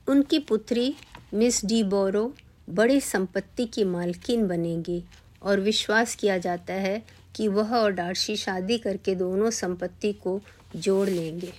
उनकी 0.08 0.38
पुत्री 0.38 0.94
मिस 1.34 1.64
डी 1.64 1.82
बोरो 1.82 2.34
बड़े 2.70 3.00
संपत्ति 3.00 3.66
की 3.66 3.84
मालकिन 3.84 4.48
बनेगी 4.48 5.04
और 5.42 5.60
विश्वास 5.60 6.14
किया 6.14 6.38
जाता 6.38 6.74
है 6.74 7.02
कि 7.36 7.48
वह 7.48 7.76
और 7.76 7.90
डार्सी 7.90 8.36
शादी 8.36 8.78
करके 8.78 9.14
दोनों 9.14 9.50
संपत्ति 9.50 10.12
को 10.12 10.40
जोड़ 10.76 11.08
लेंगे। 11.08 11.52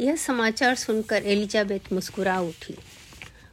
यह 0.00 0.16
समाचार 0.16 0.74
सुनकर 0.74 1.22
एलिजाबेथ 1.22 1.92
मुस्कुरा 1.92 2.40
उठी। 2.40 2.76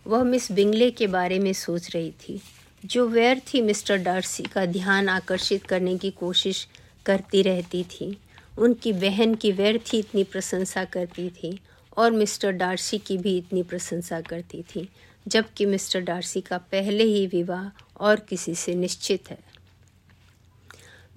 वह 0.08 0.24
मिस 0.24 0.52
बिंगले 0.52 0.92
के 0.92 1.08
बारे 1.08 1.40
में 1.40 1.54
सोच 1.54 1.96
रही 1.96 2.12
थी। 2.12 2.42
जो 2.86 3.08
व्यर्थ 3.08 3.42
ही 3.50 3.62
मिस्टर 3.62 3.98
डार्सी 3.98 4.44
का 4.44 4.66
ध्यान 4.66 5.10
आकर्षित 5.10 5.64
करने 5.64 5.98
की 5.98 6.12
कोशिश 6.12 6.68
करती 7.06 7.42
रहती 7.42 7.84
थी। 7.84 8.18
उनकी 8.58 8.94
बहन 8.94 9.36
की 9.36 9.52
व्यर्थ 9.52 9.94
ही 9.94 10.00
इतनी 10.00 10.24
प्रशंसा 10.24 10.86
करती 10.86 11.30
थी 11.30 11.60
और 11.98 12.12
मिस्टर 12.12 12.52
डार्सी 12.52 12.98
की 12.98 13.18
भी 13.18 13.38
इतनी 13.38 13.64
प्रशंसा 13.64 14.22
करती 14.22 14.62
थी, 14.62 14.90
जबकि 15.28 15.66
मिस्टर 15.66 16.00
डार्सी 16.00 16.42
का 16.42 16.58
पहले 16.58 17.04
ही 17.04 17.28
विवाह 17.28 17.84
और 18.00 18.20
किसी 18.20 18.56
से 18.56 18.76
निश्चित 18.76 19.30
है। 19.30 19.40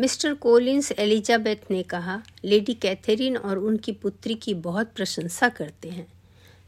मिस्टर 0.00 0.34
कोलिंस 0.34 0.92
एलिजाबेथ 0.92 1.70
ने 1.70 1.82
कहा, 1.82 2.22
लेडी 2.44 2.74
कैथरीन 2.74 3.36
और 3.36 3.58
उनकी 3.58 3.92
पुत्री 3.92 4.34
की 4.34 4.54
बहुत 4.54 4.92
प्रशंसा 4.96 5.48
करते 5.48 5.88
हैं। 5.88 6.06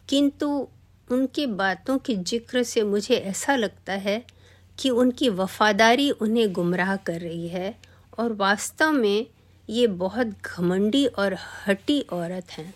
किंतु 0.09 0.69
उनके 1.11 1.47
बातों 1.47 1.99
के 1.99 2.17
ज़िक्र 2.17 2.63
से 2.63 2.83
मुझे 2.83 3.15
ऐसा 3.15 3.57
लगता 3.57 3.93
है 3.93 4.36
कि 4.79 4.91
उनकी 4.91 5.29
वफादारी 5.29 6.11
उन्हें 6.11 6.53
गुमराह 6.53 6.97
कर 6.97 7.21
रही 7.21 7.49
है 7.49 7.75
और 8.19 8.33
वास्तव 8.33 8.93
में 8.93 9.27
ये 9.71 9.87
बहुत 9.87 10.27
घमंडी 10.27 11.07
और 11.07 11.37
हटी 11.67 12.01
औरत 12.01 12.51
हैं। 12.51 12.75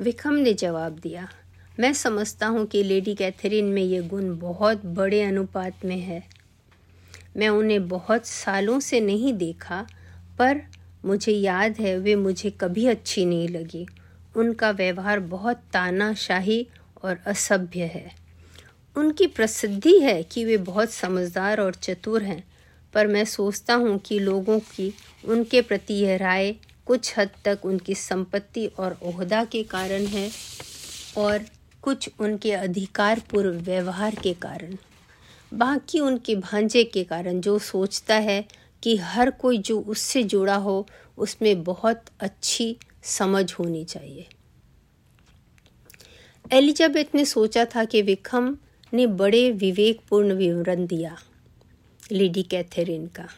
विक्रम 0.00 0.34
ने 0.34 0.52
जवाब 0.54 0.92
दिया, 0.92 1.28
मैं 1.80 1.92
समझता 1.92 2.46
हूँ 2.46 2.66
कि 2.66 2.82
लेडी 2.82 3.14
कैथरीन 3.14 3.64
में 3.64 3.82
ये 3.82 4.02
गुण 4.02 4.38
बहुत 4.38 4.86
बड़े 4.86 5.22
अनुपात 5.22 5.84
में 5.84 5.98
है। 5.98 6.22
मैं 7.36 7.48
उन्हें 7.48 7.88
बहुत 7.88 8.26
सालों 8.26 8.80
से 8.80 9.00
नहीं 9.00 9.32
देखा, 9.32 9.86
पर 10.38 10.60
मुझे 11.04 11.32
याद 11.32 11.76
है 11.80 11.98
वे 11.98 12.14
मुझे 12.16 12.50
कभी 12.50 12.86
अच्छी 12.86 13.24
नहीं 13.24 13.48
लगी। 13.48 13.86
उनका 14.36 14.70
व्यवहार 14.70 15.20
बहुत 15.20 15.56
तानाशाही 15.72 16.66
और 17.04 17.18
असभ्य 17.26 17.84
है। 17.84 18.23
उनकी 18.96 19.26
प्रसिद्धि 19.26 19.98
है 20.00 20.22
कि 20.22 20.44
वे 20.44 20.56
बहुत 20.56 20.90
समझदार 20.90 21.60
और 21.60 21.74
चतुर 21.74 22.22
हैं, 22.22 22.44
पर 22.94 23.06
मैं 23.06 23.24
सोचता 23.24 23.74
हूँ 23.74 23.98
कि 23.98 24.18
लोगों 24.18 24.58
की, 24.58 24.94
उनके 25.24 25.62
प्रति 25.62 25.94
यह 25.94 26.16
राय 26.16 26.54
कुछ 26.86 27.18
हद 27.18 27.30
तक 27.44 27.60
उनकी 27.64 27.94
संपत्ति 27.94 28.66
और 28.66 28.98
ओहदा 29.02 29.44
के 29.44 29.62
कारण 29.62 30.06
है 30.06 30.30
और 31.18 31.44
कुछ 31.82 32.10
उनके 32.20 32.52
अधिकार 32.52 33.22
पूर्व 33.30 33.50
व्यवहार 33.50 34.14
के 34.14 34.34
कारण। 34.34 34.76
बाकी 35.54 36.00
उनके 36.00 36.36
भांजे 36.36 36.84
के 36.84 37.04
कारण 37.04 37.40
जो 37.40 37.58
सोचता 37.58 38.14
है 38.14 38.44
कि 38.82 38.96
हर 38.96 39.30
कोई 39.30 39.58
जो 39.58 39.80
उससे 39.80 40.22
जुड़ा 40.22 40.56
हो, 40.56 40.86
उसमें 41.18 41.64
बहुत 41.64 42.04
अच्छी 42.20 42.76
समझ 43.02 43.52
होनी 43.52 43.84
चाहिए। 43.84 44.26
एलिजाबेथ 46.52 47.14
ने 47.14 47.24
सोचा 47.24 47.64
था 47.64 47.84
कि 47.84 48.02
विक्रम 48.02 48.56
ने 48.94 49.06
बड़े 49.06 49.50
विवेकपूर्ण 49.50 50.32
विवरण 50.32 50.86
दिया, 50.86 51.16
लेडी 52.12 52.42
कैथरीन 52.42 53.06
का। 53.06 53.28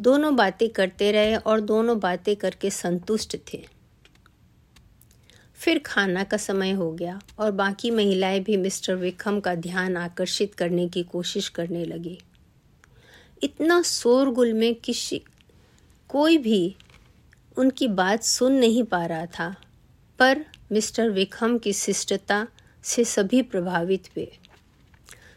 दोनों 0.00 0.36
बातें 0.36 0.68
करते 0.70 1.12
रहे 1.12 1.36
और 1.36 1.60
दोनों 1.60 1.98
बातें 2.00 2.36
करके 2.36 2.70
संतुष्ट 2.70 3.36
थे। 3.52 3.64
फिर 5.54 5.78
खाना 5.78 6.24
का 6.24 6.36
समय 6.36 6.70
हो 6.70 6.90
गया 6.92 7.20
और 7.38 7.50
बाकी 7.50 7.90
महिलाएँ 7.90 8.40
भी 8.40 8.56
मिस्टर 8.56 8.94
विक्रम 8.94 9.40
का 9.40 9.54
ध्यान 9.54 9.96
आकर्षित 9.96 10.54
करने 10.54 10.88
की 10.88 11.02
कोशिश 11.02 11.48
करने 11.48 11.84
लगी। 11.84 12.18
इतना 13.42 13.82
शोरगुल 13.82 14.52
में 14.52 14.74
किसी, 14.74 15.22
कोई 16.08 16.38
भी 16.38 16.76
उनकी 17.56 17.88
बात 17.88 18.22
सुन 18.22 18.52
नहीं 18.52 18.82
पा 18.82 19.06
रहा 19.06 19.26
था, 19.26 19.54
पर 20.18 20.44
मिस्टर 20.72 21.10
विक्रम 21.10 21.58
की 21.58 21.72
शिष्टता 21.72 22.46
से 22.84 23.04
सभी 23.04 23.42
प्रभावित 23.42 24.06
हुए। 24.06 24.38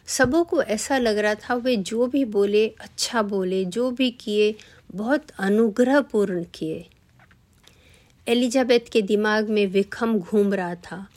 सबों 0.05 0.43
को 0.43 0.63
ऐसा 0.63 0.97
लग 0.97 1.17
रहा 1.17 1.36
था 1.36 1.53
वे 1.53 1.75
जो 1.75 2.07
भी 2.07 2.25
बोले 2.25 2.67
अच्छा 2.79 3.21
बोले, 3.21 3.65
जो 3.65 3.91
भी 3.91 4.12
किए, 4.12 4.55
बहुत 4.95 5.31
अनुग्रहपूर्ण 5.39 6.43
किए। 6.53 6.89
एलिजाबेथ 8.27 8.79
के 8.91 9.01
दिमाग 9.01 9.49
में 9.49 9.67
विखम 9.67 10.19
घूम 10.19 10.53
रहा 10.53 10.75
था। 10.75 11.07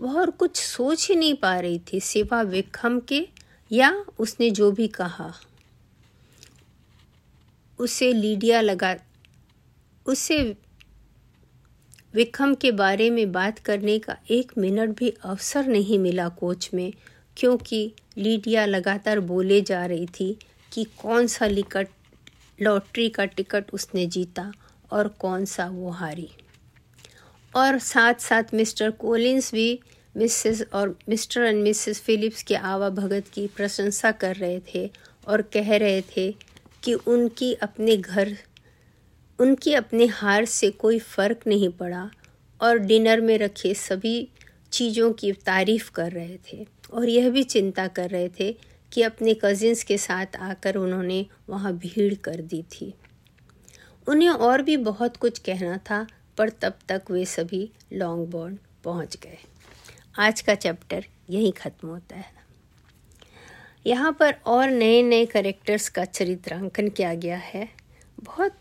वह 0.00 0.12
और 0.12 0.30
कुछ 0.30 0.56
सोच 0.56 1.08
ही 1.08 1.16
नहीं 1.16 1.34
पा 1.34 1.60
रही 1.60 1.78
थी, 1.78 2.00
सिवा 2.00 2.42
विखम 2.42 3.00
के 3.00 3.28
या 3.72 4.04
उसने 4.18 4.50
जो 4.50 4.70
भी 4.70 4.88
कहा। 4.88 5.34
उसे 7.78 8.12
लीडिया 8.12 8.60
लगा, 8.60 8.96
उसे 10.06 10.56
विक्रम 12.16 12.54
के 12.54 12.70
बारे 12.72 13.08
में 13.10 13.32
बात 13.32 13.58
करने 13.58 13.98
का 13.98 14.16
एक 14.30 14.52
मिनट 14.58 14.96
भी 14.98 15.08
अवसर 15.24 15.66
नहीं 15.66 15.98
मिला 15.98 16.28
कोच 16.28 16.68
में, 16.74 16.92
क्योंकि 17.36 17.92
लीडिया 18.18 18.64
लगातार 18.66 19.20
बोले 19.20 19.60
जा 19.60 19.84
रही 19.86 20.06
थी 20.06 20.36
कि 20.72 20.84
कौन 21.02 21.26
सा 21.26 21.46
लिकट 21.46 21.88
लॉटरी 22.58 23.08
का 23.08 23.24
टिकट 23.24 23.70
उसने 23.72 24.06
जीता 24.06 24.52
और 24.92 25.08
कौन 25.08 25.44
सा 25.44 25.66
वो 25.66 25.90
हारी। 25.90 26.28
और 27.54 27.78
साथ 27.78 28.14
साथ 28.14 28.54
मिस्टर 28.54 28.90
कोलिंस 28.90 29.52
भी 29.54 29.78
मिसेस 30.16 30.64
और 30.72 30.96
मिस्टर 31.08 31.42
एंड 31.42 31.62
मिसेस 31.62 32.00
फिलिप्स 32.00 32.42
के 32.42 32.54
आवा 32.54 32.90
भगत 32.90 33.28
की 33.34 33.46
प्रशंसा 33.46 34.10
कर 34.12 34.36
रहे 34.36 34.60
थे 34.74 34.90
और 35.28 35.42
कह 35.42 35.76
रहे 35.76 36.00
थे 36.16 36.30
कि 36.82 36.94
उनकी 36.94 37.52
अपने 37.54 37.96
घर 37.96 38.36
उनकी 39.38 39.74
अपने 39.74 40.06
हार 40.06 40.44
से 40.44 40.70
कोई 40.70 40.98
फ़र्क 40.98 41.40
नहीं 41.46 41.68
पड़ा 41.70 42.10
और 42.60 42.78
डिनर 42.78 43.20
में 43.20 43.36
रखे 43.38 43.74
सभी 43.74 44.28
चीज़ों 44.72 45.12
की 45.12 45.32
तारीफ़ 45.32 45.90
कर 45.90 46.12
रहे 46.12 46.38
थे। 46.52 46.66
और 46.92 47.08
यह 47.08 47.28
भी 47.30 47.42
चिंता 47.42 47.86
कर 47.88 48.10
रहे 48.10 48.28
थे 48.40 48.52
कि 48.92 49.02
अपने 49.02 49.34
कज़िन्स 49.34 49.82
के 49.82 49.98
साथ 49.98 50.36
आकर 50.36 50.76
उन्होंने 50.76 51.24
वहाँ 51.48 51.72
भीड़ 51.72 52.14
कर 52.14 52.40
दी 52.42 52.62
थी। 52.72 52.94
उन्हें 54.06 54.28
और 54.28 54.62
भी 54.62 54.76
बहुत 54.76 55.16
कुछ 55.16 55.38
कहना 55.38 55.76
था, 55.76 56.06
पर 56.38 56.48
तब 56.62 56.78
तक 56.88 57.10
वे 57.10 57.24
सभी 57.24 57.68
लॉन्ग 57.92 58.28
बॉर्न 58.28 58.58
पहुँच 58.84 59.16
गए। 59.16 59.38
आज 60.18 60.40
का 60.40 60.54
चैप्टर 60.54 61.04
यहीं 61.30 61.52
ख़त्म 61.52 61.88
होता 61.88 62.16
है। 62.16 62.34
यहाँ 63.86 64.12
पर 64.12 64.34
और 64.46 64.70
नए 64.70 65.02
नए 65.02 65.26
करेक्टर्स 65.26 65.88
का 65.88 66.04
चरित्रांकन 66.04 66.88
किया 66.88 67.14
गया 67.14 67.36
है। 67.36 67.68
बहुत 68.22 68.56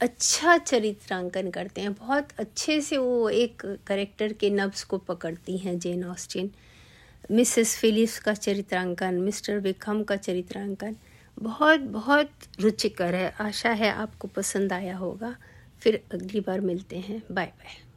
अच्छा 0.00 0.56
चरित्रांकन 0.56 1.50
करते 1.50 1.80
हैं। 1.80 1.92
बहुत 1.92 2.28
अच्छे 2.38 2.80
से 2.80 2.98
वो 2.98 3.28
एक 3.28 3.62
करेक्टर 3.86 4.32
के 4.32 4.50
नब्स 4.50 4.84
को 4.84 4.98
पकड़ती 4.98 5.56
हैं 5.58 5.78
जेन 5.78 6.04
ऑस्टिन 6.04 6.50
मिसेस 7.30 7.76
फिलिप्स 7.78 8.18
का 8.18 8.34
चरित्रांकन 8.34 9.14
मिस्टर 9.14 9.58
विकम 9.58 10.02
का 10.02 10.16
चरित्रांकन। 10.16 10.96
बहुत 11.38 11.80
बहुत 11.80 12.30
रुचिकर 12.60 13.14
है। 13.14 13.34
आशा 13.40 13.70
है 13.70 13.90
आपको 13.90 14.28
पसंद 14.28 14.72
आया 14.72 14.96
होगा। 14.96 15.36
फिर 15.82 16.02
अगली 16.12 16.40
बार 16.40 16.60
मिलते 16.60 16.98
हैं। 16.98 17.22
Bye 17.32 17.46
bye 17.46 17.89